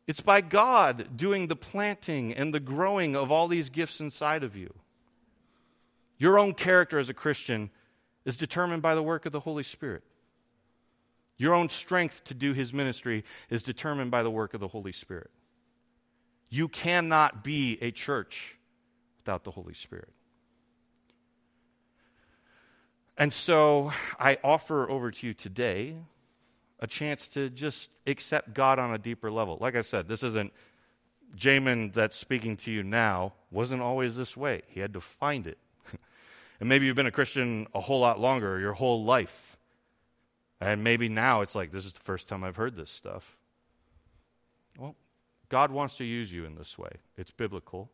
It's 0.07 0.21
by 0.21 0.39
God 0.39 1.17
doing 1.17 1.47
the 1.47 1.57
planting 1.57 2.33
and 2.33 2.53
the 2.53 2.61
growing 2.61 3.17
of 3.17 3.29
all 3.29 3.49
these 3.49 3.69
gifts 3.69 3.99
inside 3.99 4.43
of 4.43 4.55
you. 4.55 4.73
Your 6.17 6.39
own 6.39 6.53
character 6.53 6.99
as 6.99 7.09
a 7.09 7.13
Christian 7.13 7.69
is 8.25 8.35
determined 8.35 8.81
by 8.81 8.95
the 8.95 9.03
work 9.03 9.25
of 9.25 9.31
the 9.31 9.39
Holy 9.41 9.63
Spirit. 9.63 10.03
Your 11.37 11.53
own 11.53 11.69
strength 11.69 12.23
to 12.25 12.33
do 12.33 12.53
his 12.53 12.73
ministry 12.73 13.23
is 13.49 13.61
determined 13.61 14.09
by 14.09 14.23
the 14.23 14.31
work 14.31 14.53
of 14.53 14.59
the 14.59 14.67
Holy 14.67 14.91
Spirit. 14.91 15.29
You 16.49 16.67
cannot 16.67 17.43
be 17.43 17.77
a 17.81 17.91
church 17.91 18.57
without 19.17 19.43
the 19.43 19.51
Holy 19.51 19.73
Spirit. 19.73 20.09
And 23.17 23.33
so 23.33 23.91
I 24.19 24.37
offer 24.43 24.89
over 24.89 25.11
to 25.11 25.27
you 25.27 25.33
today 25.33 25.95
a 26.79 26.87
chance 26.87 27.27
to 27.29 27.49
just 27.49 27.89
accept 28.05 28.53
God 28.53 28.79
on 28.79 28.93
a 28.93 28.97
deeper 28.97 29.31
level. 29.31 29.57
Like 29.59 29.75
I 29.75 29.81
said, 29.81 30.07
this 30.07 30.23
isn't 30.23 30.53
Jamin 31.35 31.93
that's 31.93 32.15
speaking 32.15 32.55
to 32.57 32.71
you 32.71 32.83
now, 32.83 33.33
wasn't 33.51 33.81
always 33.81 34.15
this 34.15 34.37
way. 34.37 34.61
He 34.67 34.79
had 34.79 34.93
to 34.93 35.01
find 35.01 35.45
it. 35.47 35.57
And 36.59 36.67
maybe 36.67 36.85
you've 36.85 36.95
been 36.95 37.07
a 37.07 37.11
Christian 37.11 37.67
a 37.73 37.79
whole 37.79 37.99
lot 37.99 38.19
longer, 38.19 38.59
your 38.59 38.73
whole 38.73 39.03
life. 39.03 39.57
And 40.59 40.83
maybe 40.83 41.07
now 41.07 41.41
it's 41.41 41.53
like, 41.53 41.71
this 41.71 41.85
is 41.85 41.93
the 41.93 41.99
first 41.99 42.27
time 42.27 42.43
I've 42.43 42.55
heard 42.55 42.75
this 42.75 42.89
stuff. 42.89 43.37
Well, 44.77 44.95
God 45.49 45.71
wants 45.71 45.97
to 45.97 46.03
use 46.03 46.33
you 46.33 46.45
in 46.45 46.55
this 46.55 46.77
way. 46.77 46.89
It's 47.15 47.31
biblical, 47.31 47.91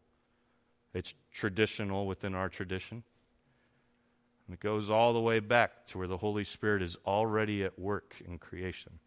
it's 0.93 1.13
traditional 1.33 2.07
within 2.07 2.35
our 2.35 2.49
tradition. 2.49 3.03
And 4.47 4.53
it 4.53 4.59
goes 4.59 4.89
all 4.89 5.13
the 5.13 5.21
way 5.21 5.39
back 5.39 5.87
to 5.87 5.97
where 5.97 6.07
the 6.07 6.17
Holy 6.17 6.43
Spirit 6.43 6.81
is 6.81 6.97
already 7.05 7.63
at 7.63 7.79
work 7.79 8.15
in 8.25 8.37
creation. 8.37 8.99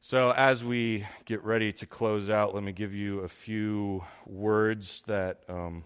So, 0.00 0.32
as 0.32 0.64
we 0.64 1.06
get 1.24 1.42
ready 1.42 1.72
to 1.72 1.86
close 1.86 2.30
out, 2.30 2.54
let 2.54 2.62
me 2.62 2.72
give 2.72 2.94
you 2.94 3.20
a 3.20 3.28
few 3.28 4.04
words 4.26 5.02
that. 5.06 5.42
Um, 5.48 5.84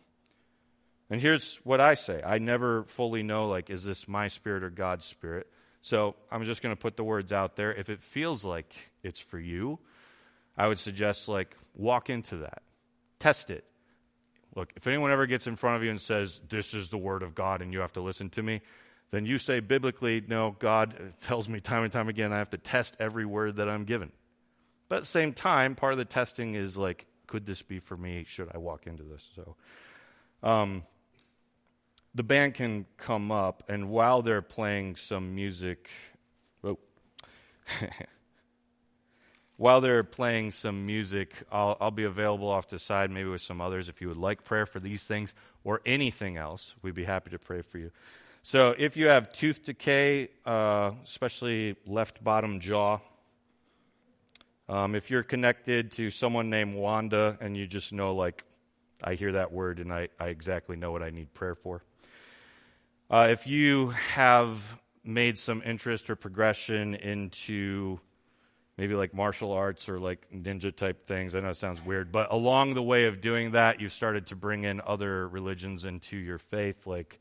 and 1.11 1.21
here's 1.21 1.57
what 1.65 1.81
I 1.81 1.95
say 1.95 2.23
I 2.25 2.39
never 2.39 2.85
fully 2.85 3.23
know, 3.23 3.49
like, 3.49 3.71
is 3.71 3.85
this 3.85 4.09
my 4.09 4.29
spirit 4.29 4.63
or 4.63 4.71
God's 4.71 5.05
spirit? 5.05 5.47
So, 5.81 6.17
I'm 6.31 6.45
just 6.45 6.63
going 6.63 6.75
to 6.75 6.81
put 6.81 6.97
the 6.97 7.05
words 7.05 7.33
out 7.33 7.57
there. 7.57 7.73
If 7.73 7.89
it 7.89 8.03
feels 8.03 8.45
like 8.45 8.75
it's 9.03 9.21
for 9.21 9.39
you, 9.39 9.79
I 10.57 10.67
would 10.67 10.79
suggest, 10.79 11.29
like, 11.29 11.57
walk 11.75 12.11
into 12.11 12.39
that, 12.39 12.63
test 13.21 13.51
it. 13.51 13.65
Look, 14.55 14.73
if 14.77 14.87
anyone 14.87 15.13
ever 15.13 15.27
gets 15.27 15.47
in 15.47 15.57
front 15.57 15.77
of 15.77 15.85
you 15.85 15.91
and 15.91 16.01
says, 16.01 16.41
This 16.49 16.75
is 16.75 16.89
the 16.89 16.99
word 16.99 17.23
of 17.23 17.35
God 17.35 17.63
and 17.63 17.73
you 17.73 17.81
have 17.81 17.93
to 17.93 18.01
listen 18.01 18.29
to 18.31 18.43
me, 18.43 18.61
then 19.11 19.25
you 19.25 19.39
say 19.39 19.61
biblically, 19.61 20.23
No, 20.27 20.57
God 20.59 21.15
tells 21.23 21.49
me 21.49 21.61
time 21.61 21.85
and 21.85 21.93
time 21.93 22.09
again 22.09 22.33
I 22.33 22.39
have 22.39 22.51
to 22.51 22.59
test 22.59 22.97
every 22.99 23.25
word 23.25 23.57
that 23.57 23.69
I'm 23.69 23.85
given. 23.85 24.11
But 24.89 24.97
at 24.97 25.03
the 25.03 25.07
same 25.07 25.33
time, 25.33 25.75
part 25.75 25.93
of 25.93 25.99
the 25.99 26.05
testing 26.05 26.55
is 26.55 26.77
like, 26.77 27.07
Could 27.27 27.47
this 27.47 27.63
be 27.63 27.79
for 27.79 27.97
me? 27.97 28.25
Should 28.27 28.49
I 28.53 28.59
walk 28.59 28.87
into 28.87 29.05
this? 29.05 29.31
So, 29.37 29.57
um, 30.43 30.83
the 32.19 32.25
band 32.25 32.55
can 32.55 32.85
come 32.97 33.31
up, 33.31 33.63
and 33.69 33.91
while 33.91 34.23
they're 34.23 34.43
playing 34.43 34.97
some 34.97 35.37
music, 35.37 35.89
oh, 36.65 36.77
while 39.57 39.81
they're 39.81 40.03
playing 40.03 40.51
some 40.51 40.85
music, 40.85 41.45
I'll, 41.53 41.77
I'll, 41.81 41.93
be 41.93 42.03
available 42.03 42.49
off 42.49 42.67
to 42.69 42.75
the 42.75 42.81
side, 42.81 43.13
maybe 43.13 43.29
with 43.29 43.41
some 43.41 43.61
others. 43.61 43.89
If 43.89 44.01
you 44.01 44.09
would 44.09 44.17
like 44.17 44.43
prayer 44.43 44.67
for 44.67 44.81
these 44.81 45.05
things 45.05 45.33
or 45.63 45.81
anything 45.87 46.37
else, 46.37 46.75
we'd 46.83 46.97
be 46.97 47.05
happy 47.05 47.31
to 47.31 47.39
pray 47.39 47.63
for 47.63 47.79
you. 47.79 47.93
So, 48.43 48.75
if 48.77 48.97
you 48.97 49.07
have 49.07 49.33
tooth 49.33 49.63
decay, 49.63 50.31
uh, 50.45 50.91
especially 51.05 51.77
left 51.87 52.25
bottom 52.25 52.59
jaw, 52.59 52.99
um, 54.69 54.97
if 54.97 55.09
you're 55.09 55.23
connected 55.23 55.93
to 55.93 56.11
someone 56.11 56.51
named 56.51 56.75
Wanda 56.75 57.39
and 57.41 57.57
you 57.57 57.69
just 57.69 57.93
know, 57.93 58.13
like, 58.13 58.43
I 59.05 59.15
hear 59.15 59.31
that 59.33 59.53
word 59.53 59.79
and 59.79 59.93
I, 59.93 60.09
I 60.19 60.31
exactly 60.31 60.75
know 60.75 60.91
what 60.91 61.05
I 61.05 61.11
need 61.11 61.33
prayer 61.33 61.55
for. 61.55 61.85
Uh, 63.11 63.29
if 63.31 63.47
you 63.47 63.89
have 63.89 64.79
made 65.03 65.39
some 65.39 65.63
interest 65.65 66.11
or 66.11 66.17
progression 66.17 66.95
into 66.95 67.99
maybe 68.77 68.95
like 68.95 69.13
martial 69.13 69.53
arts 69.53 69.89
or 69.89 69.99
like 69.99 70.27
ninja 70.33 70.75
type 70.75 71.07
things. 71.07 71.35
I 71.35 71.41
know 71.41 71.49
it 71.49 71.57
sounds 71.57 71.85
weird, 71.85 72.13
but 72.13 72.31
along 72.31 72.75
the 72.75 72.83
way 72.83 73.07
of 73.07 73.21
doing 73.21 73.51
that, 73.51 73.81
you've 73.81 73.93
started 73.93 74.29
to 74.29 74.37
bring 74.37 74.65
in 74.65 74.81
other 74.87 75.27
religions 75.29 75.85
into 75.85 76.17
your 76.17 76.39
faith, 76.39 76.87
like 76.87 77.19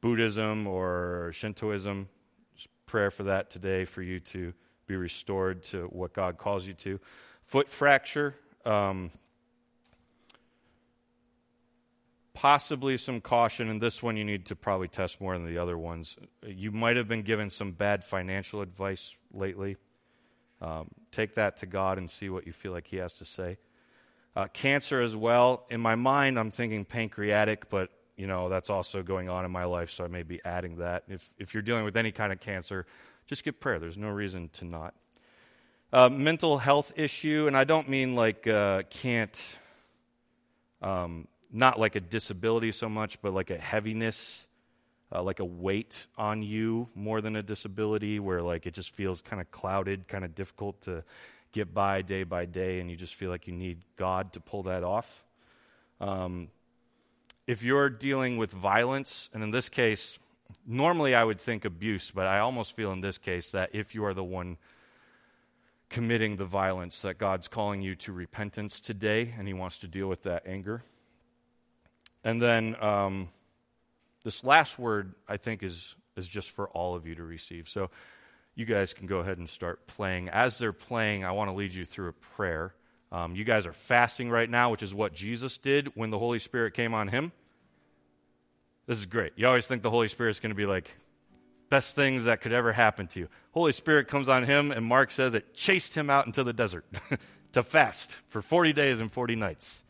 Buddhism 0.00 0.66
or 0.66 1.32
Shintoism. 1.34 2.08
Just 2.54 2.68
prayer 2.86 3.10
for 3.10 3.24
that 3.24 3.50
today 3.50 3.84
for 3.84 4.02
you 4.02 4.20
to 4.20 4.54
be 4.86 4.94
restored 4.94 5.64
to 5.64 5.86
what 5.86 6.12
God 6.12 6.38
calls 6.38 6.66
you 6.66 6.74
to. 6.74 7.00
Foot 7.42 7.68
fracture. 7.68 8.36
Um, 8.64 9.10
possibly 12.34 12.96
some 12.96 13.20
caution 13.20 13.68
in 13.68 13.78
this 13.78 14.02
one 14.02 14.16
you 14.16 14.24
need 14.24 14.44
to 14.44 14.56
probably 14.56 14.88
test 14.88 15.20
more 15.20 15.34
than 15.34 15.46
the 15.46 15.56
other 15.56 15.78
ones 15.78 16.16
you 16.46 16.72
might 16.72 16.96
have 16.96 17.08
been 17.08 17.22
given 17.22 17.48
some 17.48 17.70
bad 17.72 18.04
financial 18.04 18.60
advice 18.60 19.16
lately 19.32 19.76
um, 20.64 20.88
take 21.12 21.34
that 21.34 21.58
to 21.58 21.66
God 21.66 21.98
and 21.98 22.10
see 22.10 22.30
what 22.30 22.46
you 22.46 22.52
feel 22.52 22.72
like 22.72 22.86
He 22.86 22.96
has 22.96 23.12
to 23.14 23.24
say. 23.24 23.58
Uh, 24.34 24.46
cancer 24.46 25.00
as 25.00 25.14
well. 25.14 25.66
In 25.68 25.80
my 25.80 25.94
mind, 25.94 26.38
I'm 26.38 26.50
thinking 26.50 26.84
pancreatic, 26.84 27.68
but 27.68 27.90
you 28.16 28.26
know 28.26 28.48
that's 28.48 28.70
also 28.70 29.02
going 29.02 29.28
on 29.28 29.44
in 29.44 29.50
my 29.50 29.64
life, 29.64 29.90
so 29.90 30.04
I 30.04 30.08
may 30.08 30.22
be 30.22 30.40
adding 30.44 30.76
that. 30.76 31.04
If 31.06 31.32
if 31.38 31.52
you're 31.52 31.62
dealing 31.62 31.84
with 31.84 31.96
any 31.96 32.12
kind 32.12 32.32
of 32.32 32.40
cancer, 32.40 32.86
just 33.26 33.44
get 33.44 33.60
prayer. 33.60 33.78
There's 33.78 33.98
no 33.98 34.08
reason 34.08 34.48
to 34.54 34.64
not. 34.64 34.94
Uh, 35.92 36.08
mental 36.08 36.58
health 36.58 36.92
issue, 36.96 37.44
and 37.46 37.56
I 37.56 37.64
don't 37.64 37.88
mean 37.88 38.16
like 38.16 38.46
uh, 38.46 38.82
can't, 38.90 39.58
um, 40.82 41.28
not 41.54 41.80
like 41.80 41.96
a 41.96 42.00
disability 42.00 42.72
so 42.72 42.88
much, 42.88 43.22
but 43.22 43.32
like 43.32 43.48
a 43.50 43.56
heaviness 43.56 44.46
uh, 45.14 45.22
like 45.22 45.38
a 45.38 45.44
weight 45.44 46.06
on 46.18 46.42
you 46.42 46.88
more 46.94 47.20
than 47.20 47.36
a 47.36 47.42
disability 47.42 48.18
where 48.18 48.42
like 48.42 48.66
it 48.66 48.74
just 48.74 48.94
feels 48.94 49.20
kind 49.20 49.40
of 49.40 49.50
clouded, 49.50 50.08
kind 50.08 50.24
of 50.24 50.34
difficult 50.34 50.80
to 50.82 51.04
get 51.52 51.72
by 51.72 52.02
day 52.02 52.24
by 52.24 52.44
day, 52.44 52.80
and 52.80 52.90
you 52.90 52.96
just 52.96 53.14
feel 53.14 53.30
like 53.30 53.46
you 53.46 53.52
need 53.52 53.78
God 53.96 54.32
to 54.32 54.40
pull 54.40 54.64
that 54.64 54.82
off. 54.82 55.24
Um, 56.00 56.48
if 57.46 57.62
you're 57.62 57.90
dealing 57.90 58.38
with 58.38 58.50
violence, 58.50 59.30
and 59.32 59.42
in 59.42 59.52
this 59.52 59.68
case, 59.68 60.18
normally 60.66 61.14
I 61.14 61.22
would 61.22 61.40
think 61.40 61.64
abuse, 61.64 62.10
but 62.10 62.26
I 62.26 62.40
almost 62.40 62.74
feel 62.74 62.90
in 62.92 63.00
this 63.00 63.18
case 63.18 63.52
that 63.52 63.70
if 63.72 63.94
you 63.94 64.04
are 64.04 64.14
the 64.14 64.24
one 64.24 64.56
committing 65.90 66.36
the 66.36 66.44
violence, 66.44 67.02
that 67.02 67.18
God's 67.18 67.46
calling 67.46 67.82
you 67.82 67.94
to 67.96 68.12
repentance 68.12 68.80
today, 68.80 69.32
and 69.38 69.46
He 69.46 69.54
wants 69.54 69.78
to 69.78 69.86
deal 69.86 70.08
with 70.08 70.24
that 70.24 70.44
anger. 70.44 70.82
And 72.24 72.40
then 72.40 72.76
um, 72.82 73.28
this 74.24 74.42
last 74.42 74.78
word, 74.78 75.14
I 75.28 75.36
think, 75.36 75.62
is, 75.62 75.94
is 76.16 76.26
just 76.26 76.50
for 76.50 76.68
all 76.68 76.94
of 76.94 77.06
you 77.06 77.14
to 77.16 77.22
receive. 77.22 77.68
So 77.68 77.90
you 78.54 78.64
guys 78.64 78.94
can 78.94 79.06
go 79.06 79.18
ahead 79.18 79.38
and 79.38 79.48
start 79.48 79.86
playing. 79.86 80.30
As 80.30 80.58
they're 80.58 80.72
playing, 80.72 81.24
I 81.24 81.32
want 81.32 81.50
to 81.50 81.54
lead 81.54 81.74
you 81.74 81.84
through 81.84 82.08
a 82.08 82.12
prayer. 82.12 82.74
Um, 83.12 83.36
you 83.36 83.44
guys 83.44 83.66
are 83.66 83.72
fasting 83.72 84.30
right 84.30 84.48
now, 84.48 84.70
which 84.70 84.82
is 84.82 84.94
what 84.94 85.14
Jesus 85.14 85.58
did 85.58 85.92
when 85.94 86.10
the 86.10 86.18
Holy 86.18 86.38
Spirit 86.38 86.74
came 86.74 86.94
on 86.94 87.08
him. 87.08 87.32
This 88.86 88.98
is 88.98 89.06
great. 89.06 89.32
You 89.36 89.46
always 89.46 89.66
think 89.66 89.82
the 89.82 89.90
Holy 89.90 90.08
Spirit 90.08 90.30
is 90.30 90.40
going 90.40 90.50
to 90.50 90.56
be 90.56 90.66
like, 90.66 90.90
best 91.70 91.96
things 91.96 92.24
that 92.24 92.40
could 92.40 92.52
ever 92.52 92.72
happen 92.72 93.06
to 93.08 93.20
you. 93.20 93.28
Holy 93.52 93.72
Spirit 93.72 94.08
comes 94.08 94.28
on 94.28 94.44
him, 94.44 94.70
and 94.70 94.84
Mark 94.84 95.10
says 95.10 95.34
it 95.34 95.54
chased 95.54 95.94
him 95.94 96.10
out 96.10 96.26
into 96.26 96.44
the 96.44 96.52
desert 96.52 96.84
to 97.52 97.62
fast 97.62 98.12
for 98.28 98.42
40 98.42 98.72
days 98.72 99.00
and 99.00 99.10
40 99.10 99.36
nights. 99.36 99.82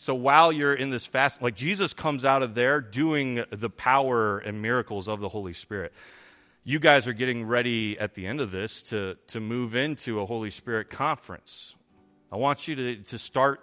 So 0.00 0.14
while 0.14 0.50
you're 0.50 0.72
in 0.72 0.88
this 0.88 1.04
fast, 1.04 1.42
like 1.42 1.54
Jesus 1.54 1.92
comes 1.92 2.24
out 2.24 2.42
of 2.42 2.54
there 2.54 2.80
doing 2.80 3.44
the 3.50 3.68
power 3.68 4.38
and 4.38 4.62
miracles 4.62 5.08
of 5.08 5.20
the 5.20 5.28
Holy 5.28 5.52
Spirit. 5.52 5.92
You 6.64 6.78
guys 6.78 7.06
are 7.06 7.12
getting 7.12 7.44
ready 7.44 7.98
at 7.98 8.14
the 8.14 8.26
end 8.26 8.40
of 8.40 8.50
this 8.50 8.80
to, 8.84 9.18
to 9.26 9.40
move 9.40 9.76
into 9.76 10.20
a 10.20 10.24
Holy 10.24 10.48
Spirit 10.48 10.88
conference. 10.88 11.74
I 12.32 12.36
want 12.36 12.66
you 12.66 12.76
to, 12.76 12.96
to 12.96 13.18
start 13.18 13.60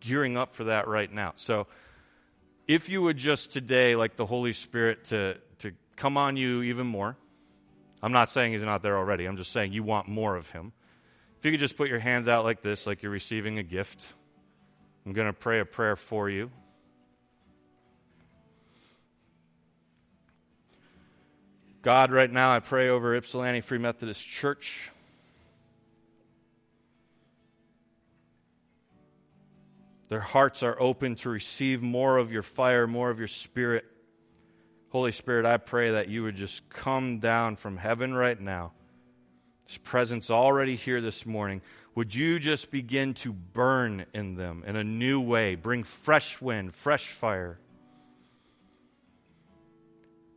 gearing 0.00 0.38
up 0.38 0.54
for 0.54 0.64
that 0.64 0.88
right 0.88 1.12
now. 1.12 1.34
So 1.36 1.66
if 2.66 2.88
you 2.88 3.02
would 3.02 3.18
just 3.18 3.52
today, 3.52 3.94
like 3.94 4.16
the 4.16 4.24
Holy 4.24 4.54
Spirit 4.54 5.04
to, 5.08 5.36
to 5.58 5.72
come 5.96 6.16
on 6.16 6.38
you 6.38 6.62
even 6.62 6.86
more, 6.86 7.14
I'm 8.02 8.12
not 8.12 8.30
saying 8.30 8.52
he's 8.52 8.62
not 8.62 8.82
there 8.82 8.96
already, 8.96 9.26
I'm 9.26 9.36
just 9.36 9.52
saying 9.52 9.74
you 9.74 9.82
want 9.82 10.08
more 10.08 10.34
of 10.34 10.48
him. 10.48 10.72
If 11.40 11.44
you 11.44 11.50
could 11.50 11.60
just 11.60 11.76
put 11.76 11.90
your 11.90 11.98
hands 11.98 12.26
out 12.26 12.42
like 12.42 12.62
this, 12.62 12.86
like 12.86 13.02
you're 13.02 13.12
receiving 13.12 13.58
a 13.58 13.62
gift. 13.62 14.14
I'm 15.04 15.12
going 15.12 15.26
to 15.26 15.32
pray 15.32 15.60
a 15.60 15.64
prayer 15.64 15.96
for 15.96 16.30
you. 16.30 16.50
God, 21.82 22.12
right 22.12 22.30
now 22.30 22.52
I 22.52 22.60
pray 22.60 22.88
over 22.88 23.16
Ypsilanti 23.16 23.60
Free 23.60 23.78
Methodist 23.78 24.24
Church. 24.26 24.90
Their 30.08 30.20
hearts 30.20 30.62
are 30.62 30.80
open 30.80 31.16
to 31.16 31.30
receive 31.30 31.82
more 31.82 32.18
of 32.18 32.30
your 32.30 32.42
fire, 32.42 32.86
more 32.86 33.10
of 33.10 33.18
your 33.18 33.26
spirit. 33.26 33.84
Holy 34.90 35.10
Spirit, 35.10 35.46
I 35.46 35.56
pray 35.56 35.92
that 35.92 36.08
you 36.08 36.22
would 36.22 36.36
just 36.36 36.68
come 36.68 37.18
down 37.18 37.56
from 37.56 37.78
heaven 37.78 38.14
right 38.14 38.38
now. 38.38 38.72
His 39.66 39.78
presence 39.78 40.30
already 40.30 40.76
here 40.76 41.00
this 41.00 41.24
morning. 41.24 41.62
Would 41.94 42.14
you 42.14 42.38
just 42.38 42.70
begin 42.70 43.14
to 43.14 43.32
burn 43.32 44.06
in 44.14 44.36
them 44.36 44.64
in 44.66 44.76
a 44.76 44.84
new 44.84 45.20
way? 45.20 45.54
Bring 45.54 45.82
fresh 45.84 46.40
wind, 46.40 46.74
fresh 46.74 47.08
fire 47.08 47.58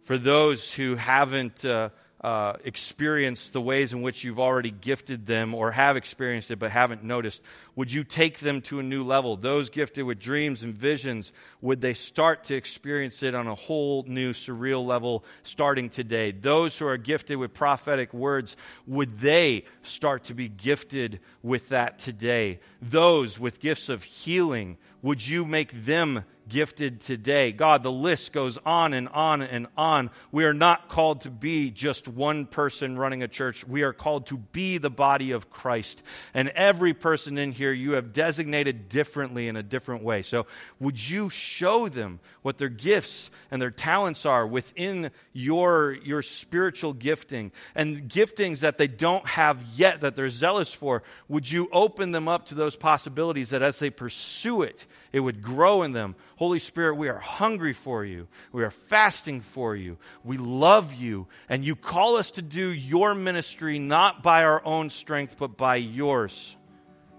for 0.05 0.17
those 0.19 0.71
who 0.71 0.95
haven't 0.95 1.65
uh, 1.65 1.89
uh, 2.25 2.57
experienced 2.63 3.53
the 3.53 3.61
ways 3.61 3.93
in 3.93 4.01
which 4.01 4.23
you've 4.23 4.39
already 4.39 4.71
gifted 4.71 5.27
them 5.27 5.53
or 5.53 5.71
have 5.71 5.95
experienced 5.95 6.49
it 6.49 6.57
but 6.57 6.71
haven't 6.71 7.03
noticed, 7.03 7.39
would 7.75 7.91
you 7.91 8.03
take 8.03 8.39
them 8.39 8.61
to 8.61 8.79
a 8.79 8.83
new 8.83 9.03
level? 9.03 9.37
Those 9.37 9.69
gifted 9.69 10.05
with 10.05 10.17
dreams 10.17 10.63
and 10.63 10.75
visions, 10.75 11.31
would 11.61 11.81
they 11.81 11.93
start 11.93 12.45
to 12.45 12.55
experience 12.55 13.21
it 13.21 13.35
on 13.35 13.45
a 13.45 13.53
whole 13.53 14.03
new 14.07 14.33
surreal 14.33 14.83
level 14.83 15.23
starting 15.43 15.87
today? 15.87 16.31
Those 16.31 16.79
who 16.79 16.87
are 16.87 16.97
gifted 16.97 17.37
with 17.37 17.53
prophetic 17.53 18.11
words, 18.11 18.57
would 18.87 19.19
they 19.19 19.65
start 19.83 20.23
to 20.23 20.33
be 20.33 20.49
gifted 20.49 21.19
with 21.43 21.69
that 21.69 21.99
today? 21.99 22.59
Those 22.81 23.39
with 23.39 23.59
gifts 23.59 23.87
of 23.87 24.01
healing, 24.01 24.79
would 25.03 25.27
you 25.27 25.45
make 25.45 25.85
them 25.85 26.25
gifted 26.47 27.01
today. 27.01 27.51
God, 27.51 27.83
the 27.83 27.91
list 27.91 28.33
goes 28.33 28.57
on 28.65 28.93
and 28.93 29.09
on 29.09 29.41
and 29.41 29.67
on. 29.77 30.09
We 30.31 30.45
are 30.45 30.53
not 30.53 30.89
called 30.89 31.21
to 31.21 31.31
be 31.31 31.71
just 31.71 32.07
one 32.07 32.45
person 32.45 32.97
running 32.97 33.23
a 33.23 33.27
church. 33.27 33.67
We 33.67 33.83
are 33.83 33.93
called 33.93 34.27
to 34.27 34.37
be 34.37 34.77
the 34.77 34.89
body 34.89 35.31
of 35.31 35.49
Christ. 35.49 36.03
And 36.33 36.49
every 36.49 36.93
person 36.93 37.37
in 37.37 37.51
here 37.51 37.73
you 37.73 37.93
have 37.93 38.13
designated 38.13 38.89
differently 38.89 39.47
in 39.47 39.55
a 39.55 39.63
different 39.63 40.03
way. 40.03 40.21
So 40.21 40.45
would 40.79 41.09
you 41.09 41.29
show 41.29 41.89
them 41.89 42.19
what 42.41 42.57
their 42.57 42.69
gifts 42.69 43.31
and 43.49 43.61
their 43.61 43.71
talents 43.71 44.25
are 44.25 44.45
within 44.45 45.11
your, 45.33 45.93
your 46.03 46.21
spiritual 46.21 46.93
gifting 46.93 47.51
and 47.73 48.09
giftings 48.09 48.59
that 48.59 48.77
they 48.77 48.87
don't 48.87 49.25
have 49.27 49.63
yet 49.75 50.01
that 50.01 50.15
they're 50.15 50.29
zealous 50.29 50.73
for? 50.73 51.03
Would 51.27 51.51
you 51.51 51.69
open 51.71 52.11
them 52.11 52.27
up 52.27 52.45
to 52.47 52.55
those 52.55 52.75
possibilities 52.75 53.49
that 53.49 53.61
as 53.61 53.79
they 53.79 53.89
pursue 53.89 54.61
it, 54.61 54.85
it 55.15 55.21
would 55.21 55.41
grow 55.41 55.83
in 55.83 55.93
them? 55.93 56.13
Holy 56.35 56.59
Spirit, 56.59 56.95
we 56.95 57.07
are 57.07 57.19
hungry 57.19 57.71
for 57.71 58.03
you. 58.03 58.27
We 58.51 58.65
are 58.65 58.69
fasting 58.69 59.39
for 59.39 59.73
you. 59.73 59.97
We 60.25 60.35
love 60.35 60.93
you. 60.93 61.27
And 61.47 61.63
you 61.63 61.77
call 61.77 62.17
us 62.17 62.31
to 62.31 62.41
do 62.41 62.67
your 62.67 63.15
ministry 63.15 63.79
not 63.79 64.21
by 64.21 64.43
our 64.43 64.63
own 64.65 64.89
strength, 64.89 65.37
but 65.39 65.55
by 65.55 65.77
yours. 65.77 66.57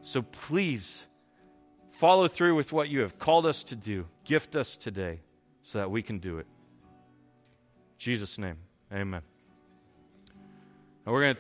So 0.02 0.20
please 0.20 1.06
follow 1.88 2.28
through 2.28 2.54
with 2.54 2.70
what 2.70 2.90
you 2.90 3.00
have 3.00 3.18
called 3.18 3.46
us 3.46 3.62
to 3.62 3.76
do. 3.76 4.04
Gift 4.24 4.56
us 4.56 4.76
today 4.76 5.20
so 5.62 5.78
that 5.78 5.90
we 5.90 6.02
can 6.02 6.18
do 6.18 6.36
it. 6.36 6.46
In 6.46 7.98
Jesus' 7.98 8.36
name, 8.36 8.58
amen. 8.92 9.22
And 11.06 11.14
we're 11.14 11.22
going 11.22 11.30
to 11.30 11.34